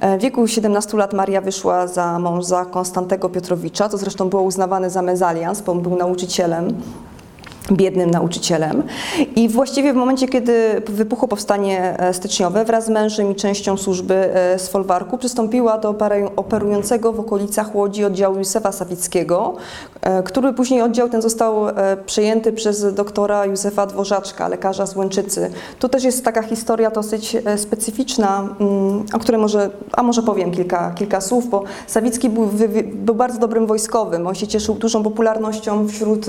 [0.00, 4.42] E, W wieku 17 lat Maria wyszła za mąż za Konstantego Piotrowicza, to zresztą było
[4.42, 6.74] uznawane za mezalians, bo on był nauczycielem
[7.70, 8.82] biednym nauczycielem.
[9.36, 14.14] I właściwie w momencie, kiedy wybuchło powstanie e, styczniowe, wraz z mężem i częścią służby
[14.14, 15.94] e, z folwarku przystąpiła do
[16.36, 19.54] operującego w okolicach Łodzi oddziału Józefa Sawickiego,
[20.00, 21.52] e, który później oddział ten został
[22.06, 25.50] przejęty przez doktora Józefa Dworzaczka, lekarza z Łęczycy.
[25.78, 30.92] Tu też jest taka historia dosyć specyficzna, mm, o której może, a może powiem kilka,
[30.94, 32.50] kilka słów, bo Sawicki był,
[32.94, 34.26] był bardzo dobrym wojskowym.
[34.26, 36.26] On się cieszył dużą popularnością wśród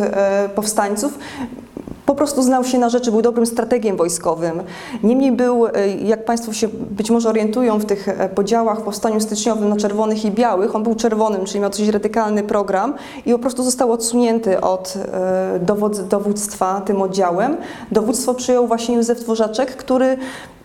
[0.56, 1.20] powstańców.
[1.24, 2.03] 嗯。
[2.06, 4.64] Po prostu znał się na rzeczy, był dobrym strategiem wojskowym.
[5.04, 9.20] Niemniej był, e, jak Państwo się być może orientują w tych e, podziałach w powstaniu
[9.20, 12.94] styczniowym na czerwonych i białych, on był czerwonym, czyli miał dosyć radykalny program
[13.26, 17.58] i po prostu został odsunięty od e, dowodz, dowództwa tym oddziałem.
[17.92, 20.18] Dowództwo przyjął właśnie Józef Dworzaczek, który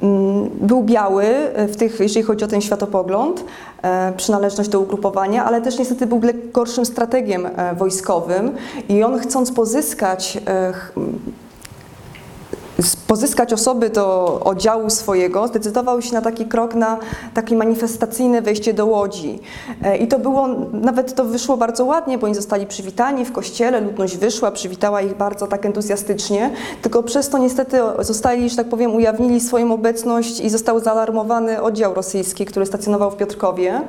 [0.03, 1.24] mm, był biały,
[1.68, 3.45] w tych, jeżeli chodzi o ten światopogląd,
[4.16, 6.20] przynależność do ugrupowania, ale też niestety był
[6.53, 8.51] gorszym strategiem wojskowym
[8.89, 10.39] i on chcąc pozyskać
[13.07, 16.99] pozyskać osoby do oddziału swojego, zdecydował się na taki krok, na
[17.35, 19.41] takie manifestacyjne wejście do Łodzi.
[19.83, 23.81] E, I to było, nawet to wyszło bardzo ładnie, bo oni zostali przywitani w kościele,
[23.81, 26.51] ludność wyszła, przywitała ich bardzo tak entuzjastycznie,
[26.83, 31.95] tylko przez to niestety zostali, że tak powiem, ujawnili swoją obecność i został zaalarmowany oddział
[31.95, 33.81] rosyjski, który stacjonował w Piotrkowie.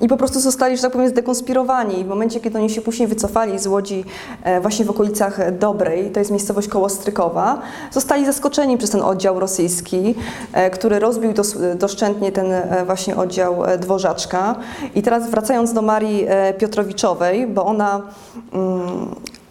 [0.00, 2.00] I po prostu zostali, że tak powiem, zdekonspirowani.
[2.00, 4.04] I w momencie, kiedy oni się później wycofali z Łodzi
[4.42, 7.58] e, właśnie w okolicach Dobrej, to jest miejscowość koło Strykowa,
[7.90, 10.14] zostali zaskoczeni przez ten oddział rosyjski,
[10.52, 14.54] e, który rozbił dos, doszczętnie ten e, właśnie oddział Dworzaczka.
[14.94, 16.26] I teraz wracając do Marii
[16.58, 18.02] Piotrowiczowej, bo ona...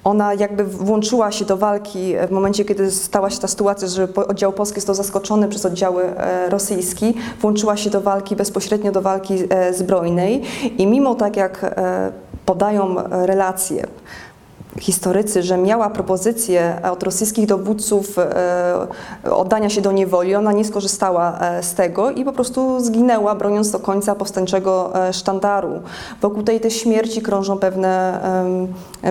[0.05, 4.53] Ona jakby włączyła się do walki w momencie, kiedy stała się ta sytuacja, że oddział
[4.53, 9.73] polski został zaskoczony przez oddziały e, rosyjski, włączyła się do walki bezpośrednio do walki e,
[9.73, 10.41] zbrojnej
[10.77, 12.11] i mimo tak jak e,
[12.45, 13.87] podają e, relacje
[14.79, 18.87] historycy, że miała propozycję od rosyjskich dowódców e,
[19.31, 23.71] oddania się do niewoli, ona nie skorzystała e, z tego i po prostu zginęła, broniąc
[23.71, 25.81] do końca powstańczego e, sztandaru.
[26.21, 27.95] Wokół tej też śmierci krążą pewne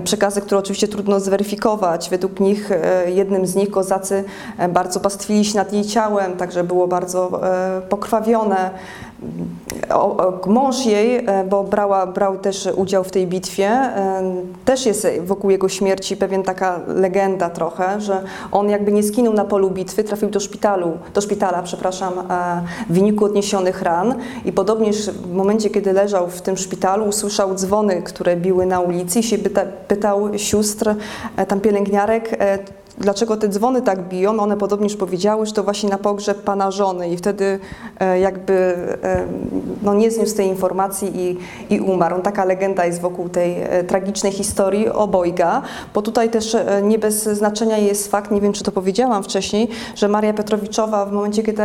[0.04, 2.10] przekazy, które oczywiście trudno zweryfikować.
[2.10, 4.24] Według nich, e, jednym z nich kozacy
[4.58, 8.70] e, bardzo pastwili się nad jej ciałem, także było bardzo e, pokrwawione.
[10.46, 14.22] Mąż jej, e, bo brała, brał też udział w tej bitwie, e,
[14.64, 19.44] też jest wokół jego śmierci pewien taka legenda trochę, że on jakby nie skinął na
[19.44, 22.22] polu bitwy, trafił do szpitalu, do szpitala, przepraszam, e,
[22.90, 28.02] w wyniku odniesionych ran i podobnież w momencie, kiedy leżał w tym szpitalu, usłyszał dzwony,
[28.02, 30.94] które biły na ulicy i się pyta, pytał sióstr,
[31.48, 32.38] tam pielęgniarek,
[32.99, 34.40] dlaczego te dzwony tak biją.
[34.40, 37.59] One podobnież powiedziały, że to właśnie na pogrzeb pana żony i wtedy
[38.01, 38.55] e, jakby
[39.03, 39.26] e,
[39.82, 41.38] no, nie zniósł tej informacji i,
[41.74, 42.22] i umarł.
[42.22, 45.62] Taka legenda jest wokół tej e, tragicznej historii obojga,
[45.95, 50.09] bo tutaj też nie bez znaczenia jest fakt, nie wiem czy to powiedziałam wcześniej, że
[50.09, 51.62] Maria Piotrowiczowa w momencie, kiedy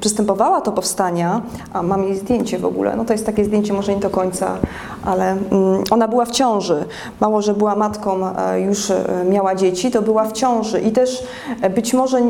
[0.00, 1.42] przystępowała do powstania,
[1.72, 4.56] a mam jej zdjęcie w ogóle, no to jest takie zdjęcie, może nie do końca,
[5.04, 6.84] ale mm, ona była w ciąży.
[7.20, 8.20] Mało, że była matką,
[8.66, 8.92] już
[9.30, 10.43] miała dzieci, to była w ciąży
[10.88, 11.22] i też
[11.60, 12.22] e, być może e,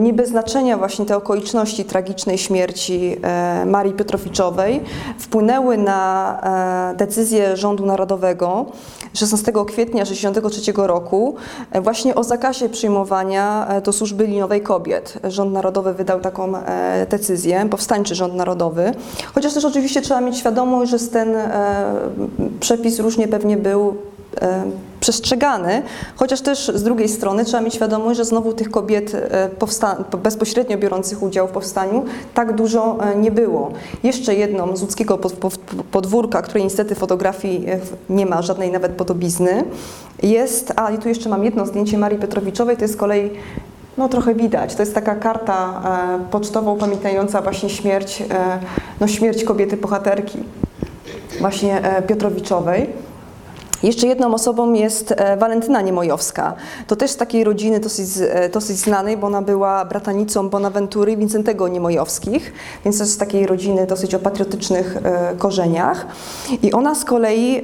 [0.00, 4.80] nie bez znaczenia właśnie te okoliczności tragicznej śmierci e, Marii Piotrowiczowej
[5.18, 6.06] wpłynęły na
[6.96, 8.66] decyzję rządu narodowego
[9.14, 11.36] 16 kwietnia 1963 roku
[11.82, 15.18] właśnie o zakazie przyjmowania do służby liniowej kobiet.
[15.24, 16.52] Rząd Narodowy wydał taką
[17.10, 18.92] decyzję, powstańczy rząd narodowy,
[19.34, 21.36] chociaż też oczywiście trzeba mieć świadomość, że ten
[22.60, 23.96] przepis różnie pewnie był
[25.00, 25.82] przestrzegany,
[26.16, 31.22] chociaż też z drugiej strony trzeba mieć świadomość, że znowu tych kobiet e, bezpośrednio biorących
[31.22, 32.04] udział w powstaniu
[32.34, 33.72] tak dużo e, nie było.
[34.02, 35.58] Jeszcze jedną z łódzkiego pod- pod-
[35.92, 37.78] podwórka, której niestety fotografii e,
[38.10, 39.64] nie ma, żadnej nawet podobizny,
[40.22, 43.30] jest, a i tu jeszcze mam jedno zdjęcie Marii Petrowiczowej, to jest z kolei
[43.98, 44.74] no trochę widać.
[44.74, 45.82] To jest taka karta
[46.20, 48.24] e, pocztowa upamiętniająca właśnie śmierć, e,
[49.00, 50.38] no śmierć kobiety bohaterki,
[51.40, 52.86] właśnie e, Piotrowiczowej.
[53.82, 56.54] Jeszcze jedną osobą jest e, Walentyna Niemojowska.
[56.86, 61.16] To też z takiej rodziny dosyć, e, dosyć znanej, bo ona była bratanicą Bonaventury i
[61.16, 62.52] Wincentego Niemojowskich,
[62.84, 66.06] więc też z takiej rodziny dosyć o patriotycznych e, korzeniach.
[66.62, 67.62] I ona z kolei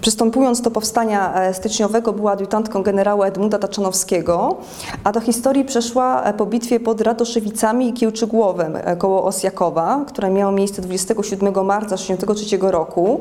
[0.00, 4.56] Przystępując do powstania styczniowego, była adiutantką generała Edmunda Taczanowskiego,
[5.04, 10.82] a do historii przeszła po bitwie pod Radoszewicami i Kiełczygłowem koło Osjakowa, która miała miejsce
[10.82, 13.20] 27 marca 1963 roku,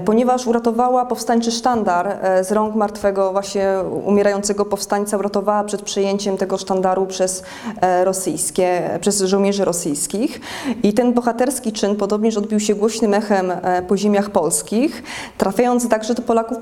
[0.00, 3.68] ponieważ uratowała powstańczy sztandar e, z rąk martwego, właśnie
[4.04, 7.42] umierającego powstańca, uratowała przed przejęciem tego sztandaru przez
[7.80, 10.40] e, rosyjskie, przez żołnierzy rosyjskich.
[10.82, 15.02] I ten bohaterski czyn podobnież odbił się głośnym echem e, po ziemiach polskich,
[15.38, 16.58] trafiając także do Polaków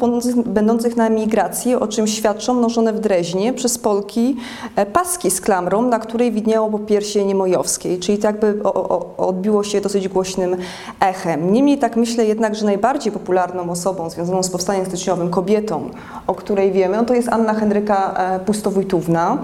[0.47, 4.37] będących- na emigracji, o czym świadczą mnożone w Dreźnie przez Polki
[4.77, 8.63] e, paski z klamrą, na której widniało popiersie Niemojowskiej, czyli to jakby
[9.17, 10.57] odbiło się dosyć głośnym
[11.01, 11.53] echem.
[11.53, 15.91] Niemniej tak myślę jednak, że najbardziej popularną osobą związaną z powstaniem styczniowym, kobietą,
[16.27, 19.39] o której wiemy, no to jest Anna Henryka e, Pustowójtówna.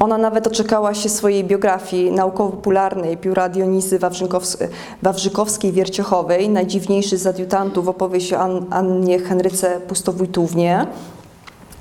[0.00, 4.56] Ona nawet doczekała się swojej biografii naukowo-popularnej pióra Dionizy Wawrzykows-
[5.02, 10.86] Wawrzykowskiej-Wierciochowej, najdziwniejszy z adiutantów, opowieść o An- Annie Henryce Pustowójtównie.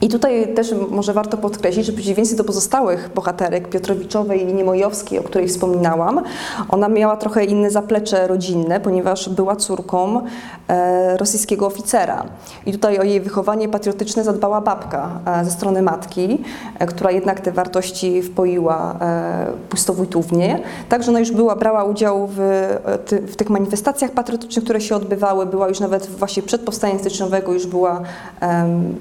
[0.01, 5.23] I tutaj też może warto podkreślić, że przeciwieństwie do pozostałych bohaterek Piotrowiczowej i Niemojowskiej, o
[5.23, 6.21] której wspominałam,
[6.69, 10.21] ona miała trochę inne zaplecze rodzinne, ponieważ była córką
[10.67, 12.25] e, rosyjskiego oficera.
[12.65, 16.43] I tutaj o jej wychowanie patriotyczne zadbała babka e, ze strony matki,
[16.79, 20.59] e, która jednak te wartości wpoiła e, pustowójtównie.
[20.89, 24.95] Także ona już była, brała udział w, e, ty, w tych manifestacjach patriotycznych, które się
[24.95, 28.01] odbywały, była już nawet właśnie przed powstaniem styczniowego, już była
[28.39, 28.95] em,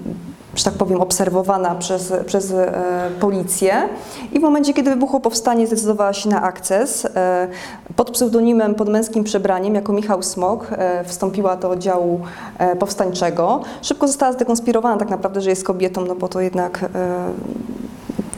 [0.54, 3.88] że tak powiem, obserwowana przez, przez e, policję.
[4.32, 7.04] I w momencie, kiedy wybuchło powstanie, zdecydowała się na akces.
[7.04, 7.48] E,
[7.96, 12.20] pod pseudonimem, pod męskim przebraniem, jako Michał Smok, e, wstąpiła do oddziału
[12.58, 13.60] e, powstańczego.
[13.82, 16.84] Szybko została zdekonspirowana tak naprawdę, że jest kobietą, no bo to jednak...
[16.94, 17.30] E,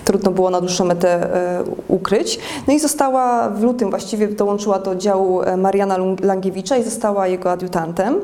[0.05, 2.39] Trudno było na dłuższą metę e, ukryć.
[2.67, 7.51] No i została w lutym właściwie dołączyła do działu e, Mariana Langiewicza i została jego
[7.51, 8.17] adiutantem.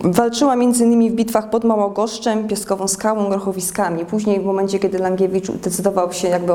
[0.00, 1.10] Walczyła m.in.
[1.10, 4.04] w bitwach pod Małogoszczem, Pieskową Skałą, Grochowiskami.
[4.04, 6.52] Później w momencie, kiedy Langiewicz decydował się jakby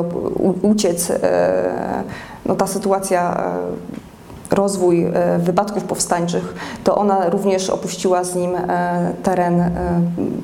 [0.61, 2.03] uciec, e,
[2.45, 3.43] no ta sytuacja,
[4.51, 8.51] e, rozwój e, wypadków powstańczych, to ona również opuściła z nim
[9.23, 9.71] teren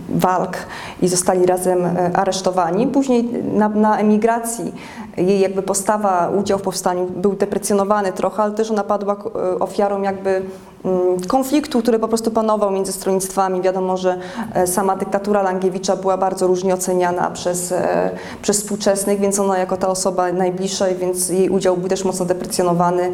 [0.10, 0.58] walk
[1.02, 1.80] i zostali razem
[2.14, 2.88] aresztowani.
[2.88, 4.74] Później na, na emigracji
[5.18, 10.02] jej jakby postawa, udział w powstaniu był deprecjonowany trochę, ale też ona padła e, ofiarą
[10.02, 10.42] jakby
[10.86, 13.62] mm, konfliktu, który po prostu panował między stronnictwami.
[13.62, 14.18] Wiadomo, że
[14.54, 18.10] e, sama dyktatura Langiewicza była bardzo różnie oceniana przez, e,
[18.42, 23.12] przez współczesnych, więc ona jako ta osoba najbliższa, więc jej udział był też mocno deprecjonowany.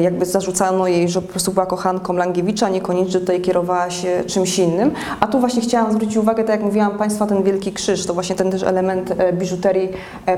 [0.00, 4.92] Jakby zarzucano jej, że po prostu była kochanką Langiewicza, niekoniecznie tutaj kierowała się czymś innym.
[5.20, 8.06] A tu właśnie chciałam zwrócić uwagę, tak jak mówiłam Państwu, ten wielki krzyż.
[8.06, 9.88] To właśnie ten też element biżuterii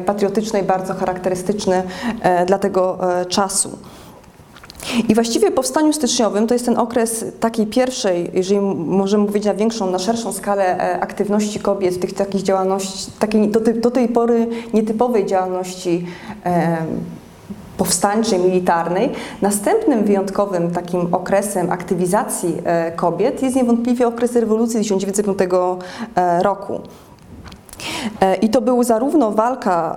[0.06, 0.94] patriotycznej, bardzo
[2.20, 3.78] e, dla tego e, czasu.
[5.08, 9.54] I właściwie w powstaniu styczniowym to jest ten okres takiej pierwszej, jeżeli możemy mówić na
[9.54, 14.46] większą, na szerszą skalę e, aktywności kobiet, tych takich działalności, takiej do, do tej pory
[14.74, 16.06] nietypowej działalności
[16.46, 16.76] e,
[17.76, 19.10] powstańczej, militarnej.
[19.42, 22.56] Następnym wyjątkowym takim okresem aktywizacji
[22.96, 25.38] kobiet jest niewątpliwie okres rewolucji 1905
[26.16, 26.80] e, roku.
[28.20, 29.96] E, I to był zarówno walka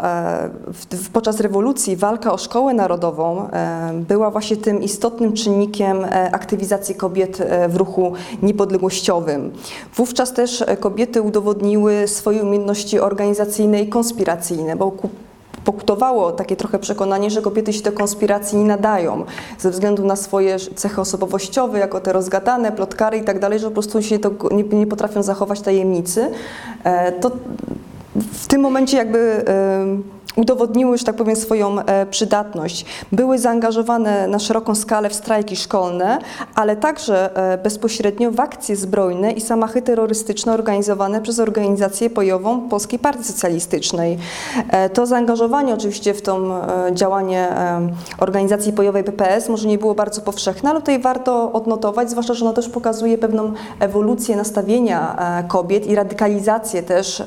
[0.93, 5.97] e, podczas rewolucji, walka o szkołę narodową e, była właśnie tym istotnym czynnikiem
[6.31, 7.37] aktywizacji kobiet
[7.69, 9.51] w ruchu niepodległościowym.
[9.95, 15.09] Wówczas też kobiety udowodniły swoje umiejętności organizacyjne i konspiracyjne, bo ku-
[15.65, 19.23] pokutowało takie trochę przekonanie, że kobiety się do konspiracji nie nadają
[19.59, 23.73] ze względu na swoje cechy osobowościowe, jako te rozgadane, plotkary i tak dalej, że po
[23.73, 26.31] prostu się to nie, nie potrafią zachować tajemnicy.
[27.21, 27.31] To
[28.17, 29.43] w tym momencie jakby
[30.37, 32.85] udowodniły, że tak powiem, swoją e, przydatność.
[33.11, 36.19] Były zaangażowane na szeroką skalę w strajki szkolne,
[36.55, 42.99] ale także e, bezpośrednio w akcje zbrojne i zamachy terrorystyczne organizowane przez organizację bojową Polskiej
[42.99, 44.17] Partii Socjalistycznej.
[44.69, 46.37] E, To zaangażowanie oczywiście w to
[46.91, 47.47] działanie
[48.17, 52.53] organizacji bojowej PPS może nie było bardzo powszechne, ale tutaj warto odnotować, zwłaszcza, że ono
[52.53, 55.15] też pokazuje pewną ewolucję nastawienia
[55.47, 57.23] kobiet i radykalizację też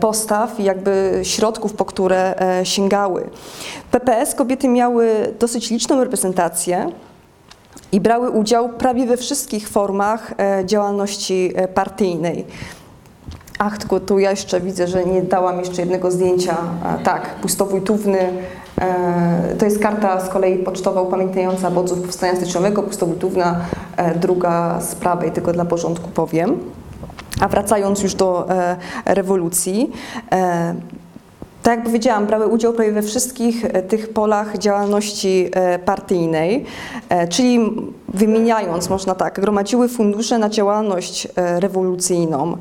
[0.00, 3.30] postaw i jakby środków, po które e, sięgały.
[3.90, 6.90] PPS kobiety miały dosyć liczną reprezentację
[7.92, 12.46] i brały udział prawie we wszystkich formach e, działalności e, partyjnej.
[13.58, 16.56] Ach, tylko tu ja jeszcze widzę, że nie dałam jeszcze jednego zdjęcia.
[17.04, 18.18] Tak, Pustowójtówny.
[19.58, 22.82] To jest karta z kolei pocztowa upamiętniająca wodzów powstania styczniowego.
[22.82, 23.60] Pustowójtówna,
[24.16, 26.58] druga z prawej, tylko dla porządku powiem.
[27.40, 28.48] A wracając już do
[29.04, 29.90] rewolucji,
[31.68, 36.64] tak jak powiedziałam, brały udział prawie we wszystkich e, tych polach działalności e, partyjnej,
[37.08, 37.60] e, czyli
[38.14, 42.56] wymieniając, można tak, gromadziły fundusze na działalność e, rewolucyjną,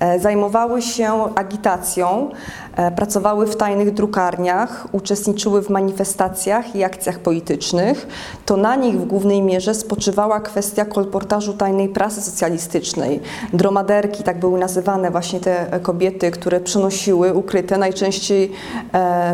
[0.00, 2.30] e, zajmowały się agitacją,
[2.76, 8.06] e, pracowały w tajnych drukarniach, uczestniczyły w manifestacjach i akcjach politycznych.
[8.46, 13.20] To na nich w głównej mierze spoczywała kwestia kolportażu tajnej prasy socjalistycznej.
[13.52, 18.52] Dromaderki, tak były nazywane właśnie te kobiety, które przynosiły ukryte najczęściej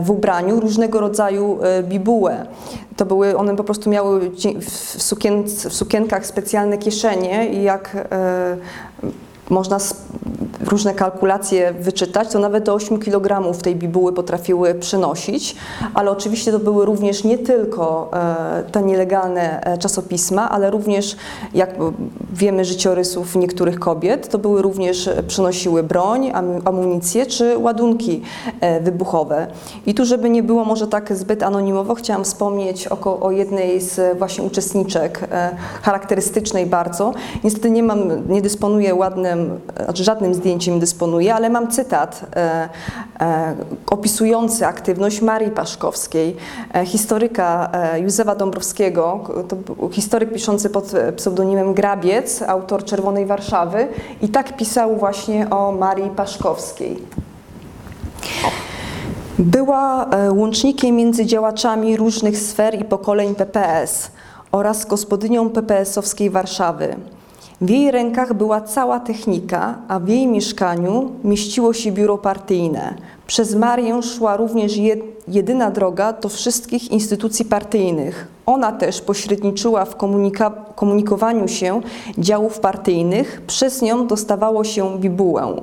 [0.02, 2.46] w ubraniu różnego rodzaju bibułę.
[2.96, 8.56] To były, one po prostu miały w, sukien, w sukienkach specjalne kieszenie i jak e,
[9.50, 9.78] można
[10.70, 15.56] różne kalkulacje wyczytać, to nawet do 8 kg tej bibuły potrafiły przynosić,
[15.94, 21.16] ale oczywiście to były również nie tylko e, te nielegalne e, czasopisma, ale również,
[21.54, 21.70] jak
[22.32, 28.22] wiemy życiorysów niektórych kobiet, to były również, e, przynosiły broń, am- amunicję czy ładunki
[28.80, 29.46] wybuchowe.
[29.86, 34.18] I tu, żeby nie było może tak zbyt anonimowo, chciałam wspomnieć o, o jednej z
[34.18, 35.28] właśnie uczestniczek,
[35.82, 37.12] charakterystycznej bardzo.
[37.44, 39.35] Niestety nie mam, nie dysponuję ładnym,
[39.76, 42.68] e, znaczy żadnym zdjęciem nie dysponuję, ale mam cytat e,
[43.20, 43.54] e,
[43.86, 46.36] opisujący aktywność Marii Paszkowskiej,
[46.74, 49.56] e, historyka Józefa Dąbrowskiego, to
[49.88, 53.88] historyk piszący pod pseudonimem Grabiec, autor Czerwonej Warszawy
[54.22, 57.02] i tak pisał właśnie o Marii Paszkowskiej.
[59.38, 64.10] Była łącznikiem między działaczami różnych sfer i pokoleń PPS
[64.52, 66.96] oraz gospodynią PPS-owskiej Warszawy.
[67.60, 72.94] W jej rękach była cała technika, a w jej mieszkaniu mieściło się biuro partyjne.
[73.26, 78.28] Przez Marię szła również jed, jedyna droga do wszystkich instytucji partyjnych.
[78.46, 79.96] Ona też pośredniczyła w
[80.74, 81.80] komunikowaniu się
[82.18, 85.56] działów partyjnych, przez nią dostawało się bibułę.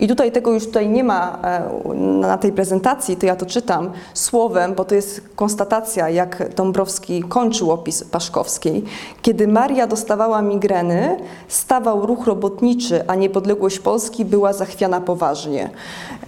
[0.00, 3.90] I tutaj tego już tutaj nie ma e, na tej prezentacji, to ja to czytam
[4.14, 8.84] słowem, bo to jest konstatacja, jak Dąbrowski kończył opis Paszkowskiej.
[9.22, 11.16] Kiedy Maria dostawała migreny,
[11.48, 15.70] stawał ruch robotniczy, a niepodległość Polski była zachwiana poważnie.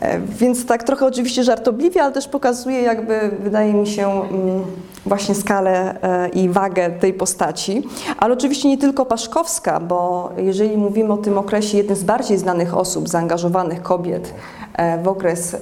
[0.00, 4.62] E, Więc tak trochę oczywiście żartobliwie, ale też pokazuje jakby, wydaje mi się, mm,
[5.06, 7.82] właśnie skalę e, i wagę tej postaci.
[8.18, 12.76] Ale oczywiście nie tylko Paszkowska, bo jeżeli mówimy o tym okresie, jednym z bardziej znanych
[12.76, 14.34] osób, zaangażowanych kobiet
[14.74, 15.58] e, w okres e,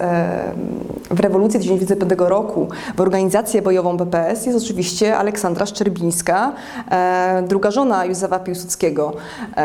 [1.11, 6.53] w rewolucji 1905 roku w organizację bojową PPS jest oczywiście Aleksandra Szczerbińska,
[6.91, 9.13] e, druga żona Józefa Piłsudskiego.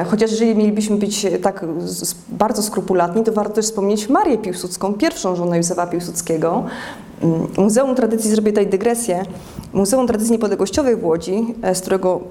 [0.06, 1.66] Chociaż jeżeli mielibyśmy być tak
[2.30, 6.64] bardzo skrupulatni, to warto też wspomnieć Marię Piłsudską, pierwszą żonę Józefa Piłsudskiego.
[7.24, 9.24] Mm, Muzeum Tradycji, zrobię tutaj dygresję,
[9.74, 12.22] Muzeum Tradycji Niepodległościowej w Łodzi, z którego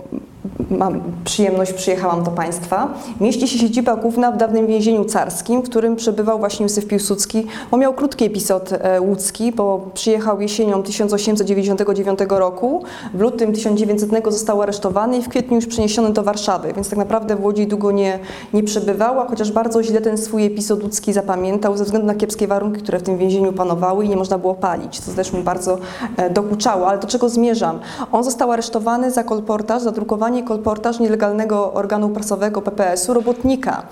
[0.71, 5.97] mam przyjemność, przyjechałam do Państwa, mieści się siedziba główna w dawnym więzieniu carskim, w którym
[5.97, 7.47] przebywał właśnie Józef Piłsudski.
[7.71, 12.83] On miał krótki epizod e, łódzki, bo przyjechał jesienią 1899 roku,
[13.15, 17.37] w lutym 1900 został aresztowany i w kwietniu już przeniesiony do Warszawy, więc tak naprawdę
[17.37, 18.19] w Łodzi długo nie,
[18.53, 22.47] nie przebywał, a chociaż bardzo źle ten swój epizod łódzki zapamiętał ze względu na kiepskie
[22.47, 25.79] warunki, które w tym więzieniu panowały i nie można było palić, co też mu bardzo
[26.17, 26.89] e, dokuczało.
[26.89, 27.79] Ale do czego zmierzam?
[28.13, 33.83] On został aresztowany za kolportaż, za drukowanie i kolportaż nielegalnego organu prasowego PPS-u robotnika.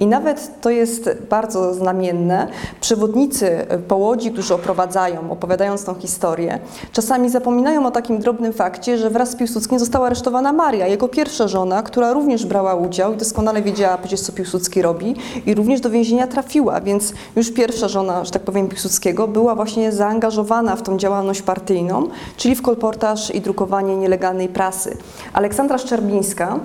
[0.00, 2.48] I nawet to jest bardzo znamienne.
[2.80, 6.58] Przewodnicy po Łodzi, którzy oprowadzają, opowiadając tą historię,
[6.92, 11.48] czasami zapominają o takim drobnym fakcie, że wraz z Piłsudskim została aresztowana Maria, jego pierwsza
[11.48, 15.14] żona, która również brała udział i doskonale wiedziała co Piłsudski robi
[15.46, 19.92] i również do więzienia trafiła, więc już pierwsza żona, że tak powiem, Piłsudskiego była właśnie
[19.92, 24.96] zaangażowana w tą działalność partyjną, czyli w kolportaż i drukowanie nielegalnej prasy.
[25.32, 26.58] Aleksandra Szczerbińska,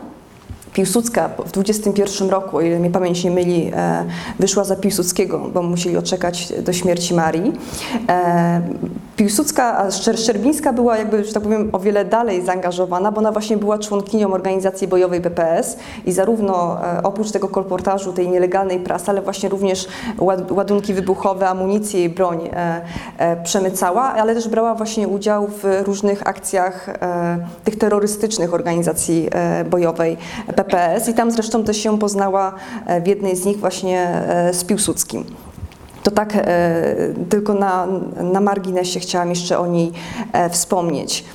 [0.73, 4.05] Piłsudska w 21 roku, o ile mnie pamięć nie myli, e,
[4.39, 7.53] wyszła za Piłsudskiego, bo musieli odczekać do śmierci Marii.
[9.17, 13.31] Piłsudska, a Szczer Szczerbińska była jakby, że tak powiem, o wiele dalej zaangażowana, bo ona
[13.31, 19.05] właśnie była członkinią organizacji bojowej PPS i zarówno e, oprócz tego kolportażu, tej nielegalnej prasy,
[19.11, 19.87] ale właśnie również
[20.17, 22.81] ład- ładunki wybuchowe, amunicję i broń e,
[23.17, 26.97] e, przemycała, ale też brała właśnie udział w różnych akcjach
[27.63, 29.29] tych terrorystycznych organizacji
[29.69, 30.17] bojowej
[30.55, 32.53] PPS i tam zresztą też się poznała
[33.03, 35.23] w jednej z nich właśnie z Piłsudskim.
[36.07, 36.95] To tak e,
[37.29, 37.87] tylko na,
[38.23, 39.91] na marginesie chciałam jeszcze o niej
[40.33, 41.25] e, wspomnieć.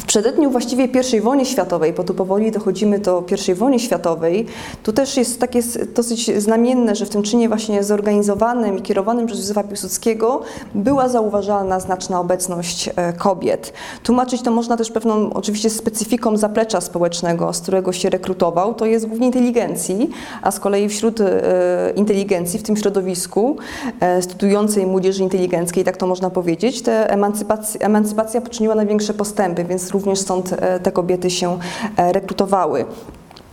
[0.00, 4.46] W przededniu właściwie I wojny światowej, bo tu powoli dochodzimy do I wojny światowej,
[4.82, 5.60] tu też jest takie
[5.94, 10.40] dosyć znamienne, że w tym czynie właśnie zorganizowanym i kierowanym przez Józefa Piłsudskiego
[10.74, 13.72] była zauważalna znaczna obecność e, kobiet.
[14.02, 19.06] Tłumaczyć to można też pewną oczywiście specyfiką zaplecza społecznego, z którego się rekrutował, to jest
[19.06, 20.10] głównie inteligencji,
[20.42, 23.56] a z kolei wśród e, inteligencji, w tym środowisku
[24.00, 30.18] e, studiującej młodzieży inteligenckiej, tak to można powiedzieć, emancypacja, emancypacja poczyniła największe postępy, więc również
[30.18, 31.58] stąd e, te kobiety się
[31.96, 32.84] e, rekrutowały.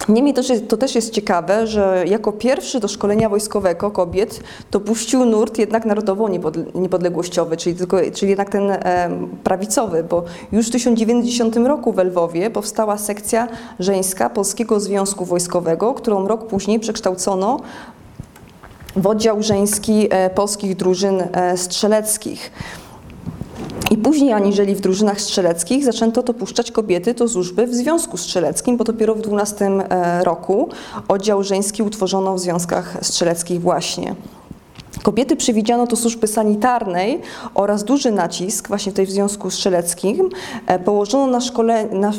[0.10, 0.36] Niemniej
[0.68, 4.40] to, też jest ciekawe, że jako pierwszy do szkolenia wojskowego kobiet
[4.72, 9.10] dopuścił nurt jednak narodowo-niepodległościowy, czyli, tylko, czyli jednak ten e,
[9.44, 13.48] prawicowy, bo już w 1910 roku w Lwowie powstała sekcja
[13.80, 17.60] żeńska Polskiego Związku Wojskowego, którą rok później przekształcono
[18.96, 22.52] w oddział żeński e, polskich drużyn e, strzeleckich.
[23.92, 28.84] I później, aniżeli w drużynach strzeleckich, zaczęto dopuszczać kobiety do służby w Związku Strzeleckim, bo
[28.84, 30.70] dopiero w 12 e, roku
[31.08, 34.16] oddział żeński utworzono w związkach strzeleckich właśnie.
[35.04, 37.22] Kobiety przewidziano do służby sanitarnej
[37.56, 40.30] oraz duży nacisk właśnie tej w Związku Strzeleckim
[40.68, 42.12] e, położono na szkole, na,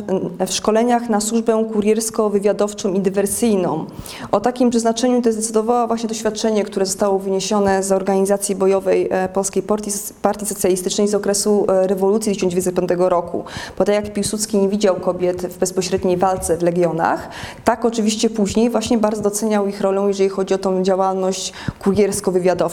[0.46, 3.86] w szkoleniach na służbę kuriersko-wywiadowczą i dywersyjną.
[4.32, 9.62] O takim przeznaczeniu to zdecydowało właśnie doświadczenie, które zostało wyniesione z organizacji bojowej e, Polskiej
[9.62, 9.90] Partii,
[10.22, 13.44] Partii Socjalistycznej z okresu e, rewolucji 1905 roku.
[13.78, 17.28] Bo tak jak Piłsudski nie widział kobiet w bezpośredniej walce w legionach,
[17.64, 22.67] tak oczywiście później właśnie bardzo doceniał ich rolę, jeżeli chodzi o tą działalność kuriersko-wywiadowczą,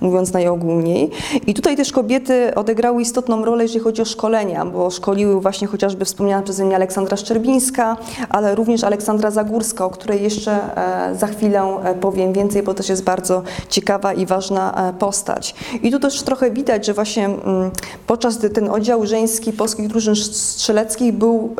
[0.00, 1.10] mówiąc najogólniej.
[1.46, 6.04] I tutaj też kobiety odegrały istotną rolę, jeżeli chodzi o szkolenia, bo szkoliły właśnie chociażby
[6.04, 7.96] wspomniana przeze mnie Aleksandra Szczerbińska,
[8.28, 12.88] ale również Aleksandra Zagórska, o której jeszcze e, za chwilę e, powiem więcej, bo też
[12.88, 15.54] jest bardzo ciekawa i ważna e, postać.
[15.82, 17.70] I tu też trochę widać, że właśnie mm,
[18.06, 21.54] podczas gdy ten oddział żeński polskich drużyn strzeleckich był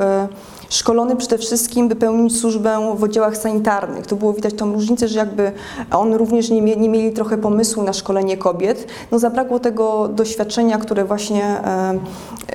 [0.70, 4.06] szkolony przede wszystkim, by pełnić służbę w oddziałach sanitarnych.
[4.06, 5.52] To było widać tą różnicę, że jakby
[5.90, 8.86] on również nie, nie mieli trochę pomysłu na szkolenie kobiet.
[9.10, 11.98] No zabrakło tego doświadczenia, które właśnie e,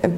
[0.04, 0.10] e,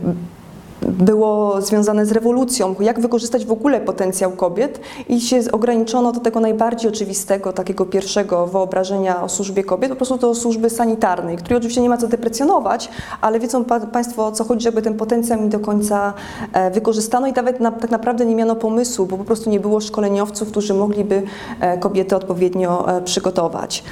[0.81, 6.39] było związane z rewolucją, jak wykorzystać w ogóle potencjał kobiet i się ograniczono do tego
[6.39, 11.81] najbardziej oczywistego, takiego pierwszego wyobrażenia o służbie kobiet, po prostu do służby sanitarnej, której oczywiście
[11.81, 12.89] nie ma co deprecjonować,
[13.21, 16.13] ale wiedzą pa, Państwo o co chodzi, żeby ten potencjał nie do końca
[16.53, 19.81] e, wykorzystano i nawet na, tak naprawdę nie miano pomysłu, bo po prostu nie było
[19.81, 21.23] szkoleniowców, którzy mogliby
[21.59, 23.83] e, kobiety odpowiednio e, przygotować.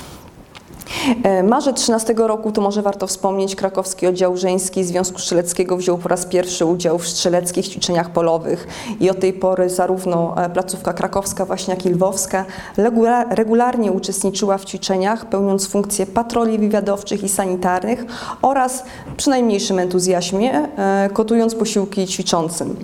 [1.23, 6.09] E, Marzec 13 roku, to może warto wspomnieć, krakowski oddział żeński Związku Strzeleckiego wziął po
[6.09, 8.67] raz pierwszy udział w strzeleckich ćwiczeniach polowych
[8.99, 12.45] i od tej pory zarówno e, placówka krakowska, właśnie jak i lwowska
[12.77, 18.05] regula- regularnie uczestniczyła w ćwiczeniach, pełniąc funkcje patroli wywiadowczych i sanitarnych
[18.41, 18.83] oraz
[19.17, 22.75] przy najmniejszym entuzjazmie e, kotując posiłki ćwiczącym.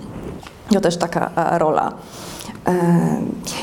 [0.72, 1.92] To też taka rola.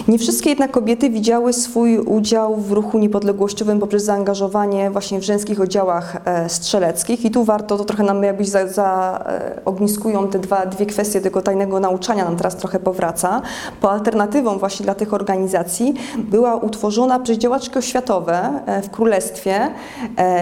[0.08, 5.62] Nie wszystkie jednak kobiety widziały swój udział w ruchu niepodległościowym poprzez zaangażowanie właśnie w żeńskich
[5.62, 10.40] oddziałach e, strzeleckich i tu warto, to trochę nam jakbyś za, za e, ogniskują te
[10.40, 13.42] dwa, dwie kwestie tego tajnego nauczania, nam teraz trochę powraca,
[13.82, 19.70] bo alternatywą właśnie dla tych organizacji była utworzona przez działaczki oświatowe e, w Królestwie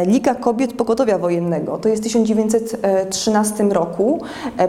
[0.06, 1.78] Liga Kobiet Pogotowia Wojennego.
[1.78, 4.22] To jest w 1913 roku.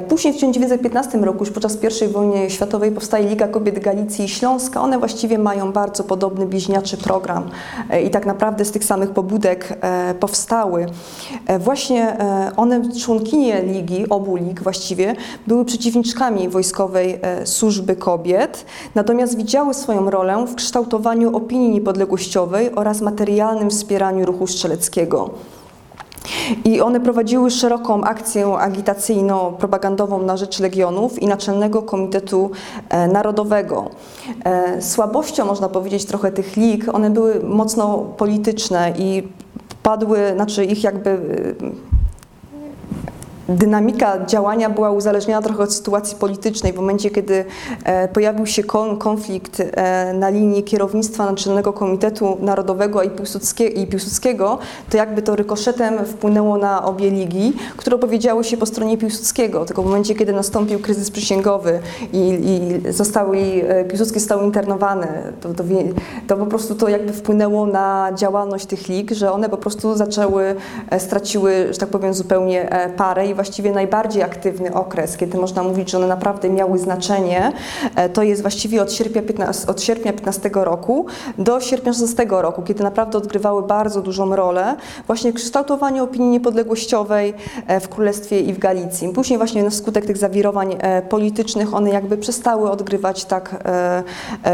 [0.08, 4.82] Później w 1915 roku, już podczas I wojny światowej powstaje Liga Kobiet Galicji i Śląska.
[4.82, 7.50] One właściwie mają bardzo podobny bliźniaczy program
[7.90, 10.86] e, i tak naprawdę z tych samych pobudek e, powstały.
[11.46, 12.16] E, Właśnie
[12.56, 15.16] one, członkinie ligi, obu lig właściwie,
[15.46, 18.64] były przeciwniczkami wojskowej służby kobiet,
[18.94, 25.30] natomiast widziały swoją rolę w kształtowaniu opinii niepodległościowej oraz materialnym wspieraniu ruchu strzeleckiego.
[26.64, 32.50] I one prowadziły szeroką akcję agitacyjno-propagandową na rzecz Legionów i Naczelnego Komitetu
[32.88, 33.90] e, Narodowego.
[34.44, 39.28] E, Słabością, można powiedzieć, trochę tych lig, one były mocno polityczne i
[39.82, 41.18] padły, znaczy ich jakby
[43.48, 46.72] dynamika działania była uzależniona trochę od sytuacji politycznej.
[46.72, 47.44] W momencie, kiedy
[47.84, 48.62] e, pojawił się
[48.98, 53.10] konflikt e, na linii kierownictwa Naczelnego Komitetu Narodowego i,
[53.86, 54.58] Piłsudskiego,
[54.90, 59.64] to jakby to rykoszetem wpłynęło na obie ligi, które opowiedziały się po stronie Piłsudskiego.
[59.64, 61.80] Tylko w momencie, kiedy nastąpił kryzys przysięgowy
[62.12, 63.38] i, i zostały,
[63.68, 65.06] e, Piłsudski został internowany,
[65.40, 65.64] to, to,
[66.28, 70.54] to po prostu to jakby wpłynęło na działalność tych lig, że one po prostu zaczęły,
[70.98, 75.98] straciły, że tak powiem, zupełnie parę i właściwie najbardziej aktywny okres, kiedy można mówić, że
[75.98, 77.52] one naprawdę miały znaczenie,
[77.94, 81.06] e, to jest właściwie od sierpnia 15, od sierpnia 15 roku
[81.38, 84.76] do sierpnia 16 roku, kiedy naprawdę odgrywały bardzo dużą rolę
[85.06, 87.34] właśnie w kształtowaniu opinii niepodległościowej
[87.66, 89.08] e, w Królestwie i w Galicji.
[89.08, 93.64] Później właśnie na skutek tych zawirowań e, politycznych one jakby przestały odgrywać tak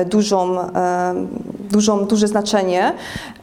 [0.06, 0.56] dużą,
[1.70, 2.92] dużą, duże znaczenie.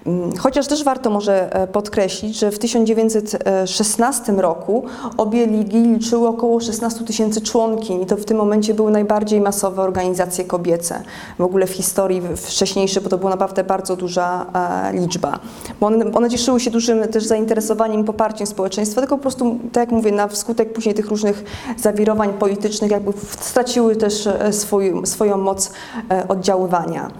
[0.05, 4.85] Mm, chociaż też warto może podkreślić, że w 1916 roku
[5.31, 10.45] ligi liczyły około 16 tysięcy członkiń i to w tym momencie były najbardziej masowe organizacje
[10.45, 11.03] kobiece
[11.39, 15.39] w ogóle w historii wcześniejszej, bo to była naprawdę bardzo duża e, liczba.
[15.79, 19.91] Bo one, one cieszyły się dużym też zainteresowaniem poparciem społeczeństwa, tylko po prostu, tak jak
[19.91, 21.43] mówię, na wskutek później tych różnych
[21.77, 25.71] zawirowań politycznych jakby straciły też e, swój, swoją moc
[26.27, 27.11] oddziaływania.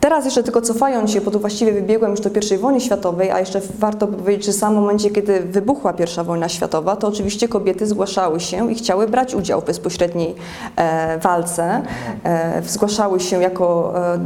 [0.00, 3.40] Teraz jeszcze tylko cofając się, bo tu właściwie wybiegłem już do I wojny światowej, a
[3.40, 7.86] jeszcze warto powiedzieć, że w samym momencie, kiedy wybuchła I wojna światowa, to oczywiście kobiety
[7.86, 10.34] zgłaszały się i chciały brać udział w bezpośredniej
[10.76, 11.82] e, walce.
[12.24, 14.18] E, zgłaszały się jako e,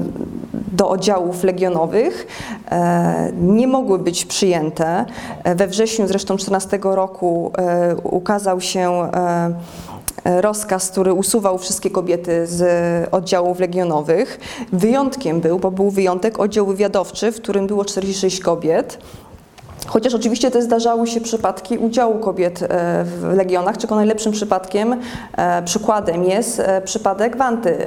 [0.72, 2.26] do oddziałów legionowych.
[2.70, 5.04] E, nie mogły być przyjęte.
[5.44, 9.08] E, we wrześniu zresztą 14 roku e, ukazał się
[10.24, 12.64] rozkaz, który usuwał wszystkie kobiety z
[13.14, 14.40] oddziałów legionowych.
[14.72, 18.98] Wyjątkiem był, bo był wyjątek, oddział wywiadowczy, w którym było 46 kobiet.
[19.86, 22.66] Chociaż oczywiście też zdarzały się przypadki udziału kobiet e,
[23.04, 24.96] w legionach, czego najlepszym przypadkiem,
[25.36, 27.86] e, przykładem jest e, przypadek Wanty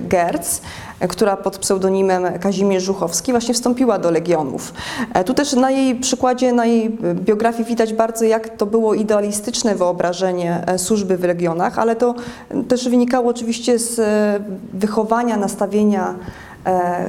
[0.00, 0.60] Gerz,
[1.08, 4.72] która pod pseudonimem Kazimierz Żuchowski właśnie wstąpiła do Legionów.
[5.26, 10.64] Tu też na jej przykładzie, na jej biografii widać bardzo, jak to było idealistyczne wyobrażenie
[10.76, 12.14] służby w Legionach, ale to
[12.68, 14.00] też wynikało oczywiście z
[14.72, 16.14] wychowania, nastawienia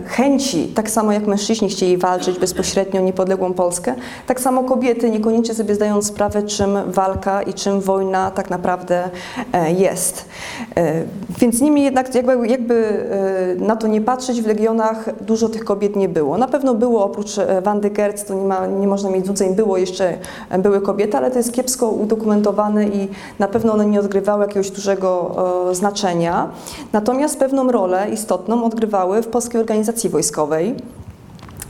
[0.05, 3.95] chęci, tak samo jak mężczyźni chcieli walczyć bezpośrednio o niepodległą Polskę,
[4.27, 9.09] tak samo kobiety niekoniecznie sobie zdają sprawę, czym walka i czym wojna tak naprawdę
[9.53, 10.25] e, jest.
[10.75, 11.03] E,
[11.39, 13.07] więc niemniej jednak, jakby, jakby
[13.59, 16.37] na to nie patrzeć, w Legionach dużo tych kobiet nie było.
[16.37, 20.17] Na pewno było, oprócz Wandy Gertz, to nie, ma, nie można mieć złudzeń, było jeszcze,
[20.59, 23.07] były kobiety, ale to jest kiepsko udokumentowane i
[23.39, 25.35] na pewno one nie odgrywały jakiegoś dużego
[25.71, 26.49] znaczenia.
[26.93, 30.75] Natomiast pewną rolę istotną odgrywały w Polskiej Organizacji Wojskowej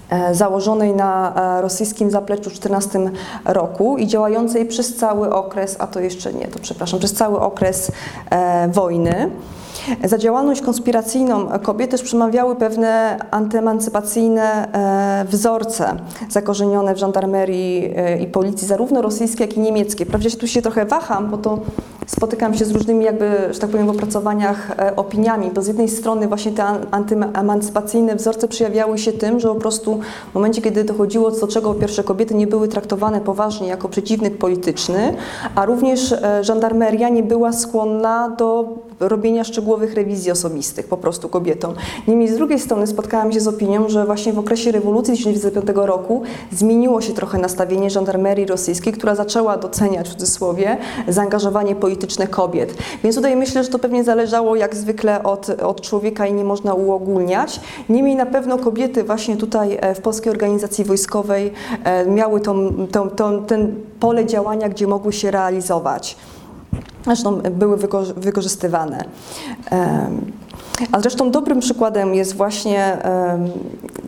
[0.10, 3.12] e, założonej na e, rosyjskim zapleczu w 14
[3.46, 7.92] roku i działającej przez cały okres, a to jeszcze nie, to przepraszam, przez cały okres
[8.30, 9.32] e, wojny.
[10.04, 14.68] Za działalność konspiracyjną kobiety też przemawiały pewne antyemancypacyjne
[15.30, 15.96] wzorce
[16.30, 20.06] zakorzenione w żandarmerii i policji, zarówno rosyjskiej, jak i niemieckiej.
[20.06, 21.60] Prawdzie tu się trochę waham, bo to
[22.08, 25.90] spotykam się z różnymi jakby, że tak powiem, w opracowaniach e, opiniami, bo z jednej
[25.90, 30.00] strony właśnie te antyemancypacyjne wzorce przejawiały się tym, że po prostu
[30.32, 35.16] w momencie, kiedy dochodziło do czego pierwsze kobiety nie były traktowane poważnie jako przeciwnik polityczny,
[35.56, 38.70] a również e, żandarmeria nie była skłonna do
[39.00, 41.74] robienia szczegółowych rewizji osobistych po prostu kobietom.
[42.08, 46.24] Niemniej z drugiej strony spotkałam się z opinią, że właśnie w okresie rewolucji 1905 roku
[46.52, 50.78] zmieniło się trochę nastawienie żandarmerii rosyjskiej, która zaczęła doceniać w cudzysłowie
[51.08, 52.74] zaangażowanie polityczne kobiet.
[53.04, 56.74] Więc tutaj myślę, że to pewnie zależało jak zwykle od, od człowieka i nie można
[56.74, 57.60] uogólniać.
[57.90, 61.52] Niemniej na pewno kobiety właśnie tutaj e, w Polskiej Organizacji Wojskowej
[61.84, 66.18] e, miały tą, tą, tą, ten pole działania, gdzie mogły się realizować.
[67.06, 67.78] Zresztą były
[68.16, 69.06] wykorzystywane.
[70.92, 72.98] A zresztą dobrym przykładem jest właśnie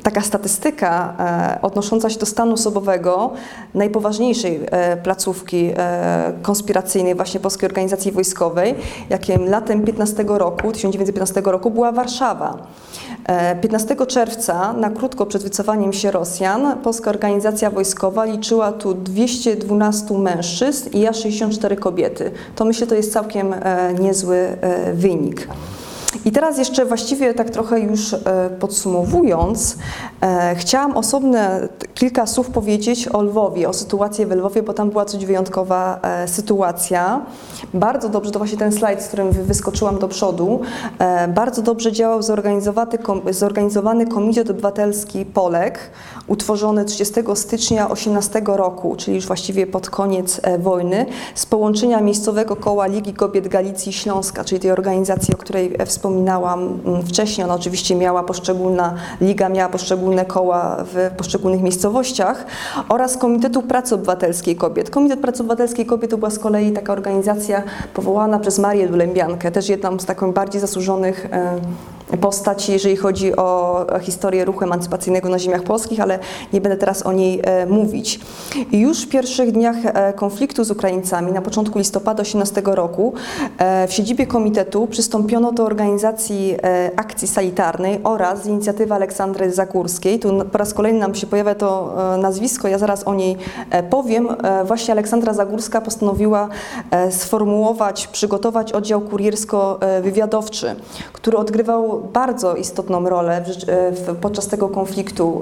[0.06, 3.32] taka statystyka e, odnosząca się do stanu osobowego
[3.74, 8.76] najpoważniejszej e, placówki e, konspiracyjnej właśnie Polskiej Organizacji Wojskowej,
[9.10, 12.58] jakim latem 15 roku, 1915 roku była Warszawa.
[13.62, 20.90] 15 czerwca, na krótko przed wycofaniem się Rosjan, Polska Organizacja Wojskowa liczyła tu 212 mężczyzn
[20.94, 22.32] i ja 64 kobiety.
[22.56, 23.56] To myślę, to jest całkiem
[24.00, 24.58] niezły
[24.94, 25.48] wynik.
[26.26, 28.18] I teraz jeszcze właściwie tak trochę już e,
[28.60, 29.78] podsumowując,
[30.22, 35.06] e, chciałam osobne kilka słów powiedzieć o Lwowie, o sytuacji w Lwowie, bo tam była
[35.06, 37.22] coś wyjątkowa e, sytuacja.
[37.74, 40.60] Bardzo dobrze, to właśnie ten slajd, z którym wy- wyskoczyłam do przodu,
[41.28, 42.98] bardzo dobrze działał zorganizowany,
[43.30, 45.80] zorganizowany Komitet Obywatelski Polek,
[46.28, 51.06] utworzony 30 stycznia 18 roku, czyli już właściwie pod koniec e, wojny,
[51.36, 56.80] z połączenia miejscowego koła Ligi Kobiet Galicji Śląska, czyli tej organizacji, o której e, wspominałam
[56.86, 57.46] mm, wcześniej.
[57.46, 62.46] Ona oczywiście miała poszczególna, liga miała poszczególne koła w poszczególnych miejscowościach
[62.90, 64.90] oraz Komitetu Pracy Obywatelskiej Kobiet.
[64.90, 67.64] Komitet Pracy Obywatelskiej Kobiet to była z kolei taka organizacja
[67.94, 71.60] powołana przez Marię Dulębiankę, też jedną z takich bardziej zasłużonych e,
[72.22, 76.15] postaci, jeżeli chodzi o historię ruchu emancypacyjnego na ziemiach polskich, ale
[76.54, 78.20] nie będę teraz o niej e, mówić.
[78.72, 83.14] Już w pierwszych dniach e, konfliktu z Ukraińcami, na początku listopada 18 roku,
[83.58, 86.56] e, w siedzibie komitetu przystąpiono do organizacji
[86.96, 90.20] akcji sanitarnej oraz inicjatywy Aleksandry Zagórskiej.
[90.20, 93.38] Tu po raz kolejny nam się pojawia to nazwisko, ja zaraz o niej
[93.90, 94.28] powiem.
[94.66, 96.50] Właśnie Aleksandra Zagórska postanowiła
[97.10, 100.76] sformułować, przygotować oddział kuriersko-wywiadowczy,
[101.14, 103.44] który odgrywał bardzo istotną rolę
[104.22, 105.42] podczas tego konfliktu,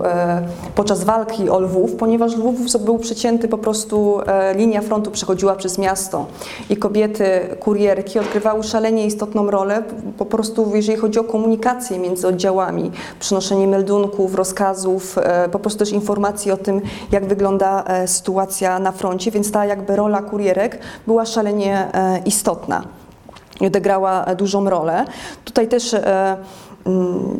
[0.75, 5.77] podczas walki o Lwów, ponieważ Lwów był przecięty po prostu, e, linia frontu przechodziła przez
[5.77, 6.25] miasto
[6.69, 7.25] i kobiety,
[7.59, 9.83] kurierki odgrywały szalenie istotną rolę
[10.17, 15.91] po prostu, jeżeli chodzi o komunikację między oddziałami, przynoszenie meldunków, rozkazów, e, po prostu też
[15.91, 21.25] informacji o tym, jak wygląda e, sytuacja na froncie, więc ta jakby rola kurierek była
[21.25, 21.87] szalenie
[22.25, 22.83] istotna
[23.61, 25.05] i odegrała dużą rolę.
[25.45, 25.95] Tutaj też
[26.85, 27.39] mm,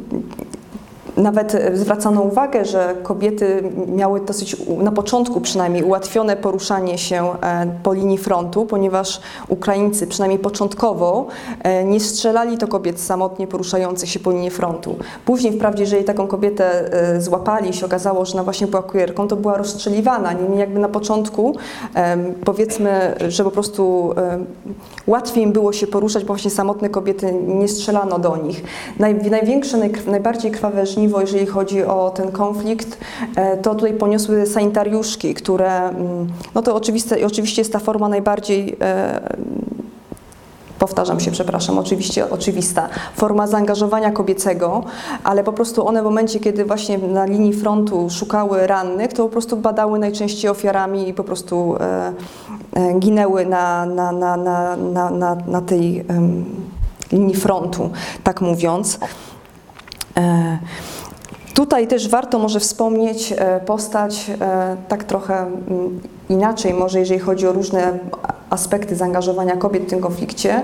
[1.17, 7.93] nawet zwracano uwagę, że kobiety miały dosyć, na początku przynajmniej, ułatwione poruszanie się e, po
[7.93, 11.27] linii frontu, ponieważ Ukraińcy, przynajmniej początkowo,
[11.63, 14.95] e, nie strzelali do kobiet samotnie poruszających się po linii frontu.
[15.25, 19.35] Później, wprawdzie, jeżeli taką kobietę e, złapali się okazało, że ona właśnie była kurierką, to
[19.35, 20.33] była rozstrzeliwana.
[20.33, 21.55] Niemniej jakby na początku,
[22.45, 24.13] powiedzmy, że po prostu
[25.07, 28.63] łatwiej im było się poruszać, bo właśnie samotne kobiety nie strzelano do nich.
[28.99, 30.85] Naj, największe, najbardziej krwawe
[31.21, 32.97] jeżeli chodzi o ten konflikt,
[33.35, 38.75] e, to tutaj poniosły sanitariuszki, które, mm, no to oczywiste, oczywiście jest ta forma najbardziej
[38.81, 39.19] e,
[40.83, 44.83] powtarzam się, przepraszam, oczywiście oczywista forma zaangażowania kobiecego,
[45.23, 49.29] ale po prostu one w momencie, kiedy właśnie na linii frontu szukały rannych, to po
[49.29, 52.13] prostu badały najczęściej ofiarami i po prostu e,
[52.99, 56.05] ginęły na, na, na, na, na, na, na tej
[57.11, 57.89] linii frontu,
[58.23, 58.99] tak mówiąc.
[61.53, 67.47] Tutaj też warto może wspomnieć e, postać e, tak trochę mm, inaczej, może jeżeli chodzi
[67.47, 67.99] o różne
[68.49, 70.61] aspekty zaangażowania kobiet w tym konflikcie.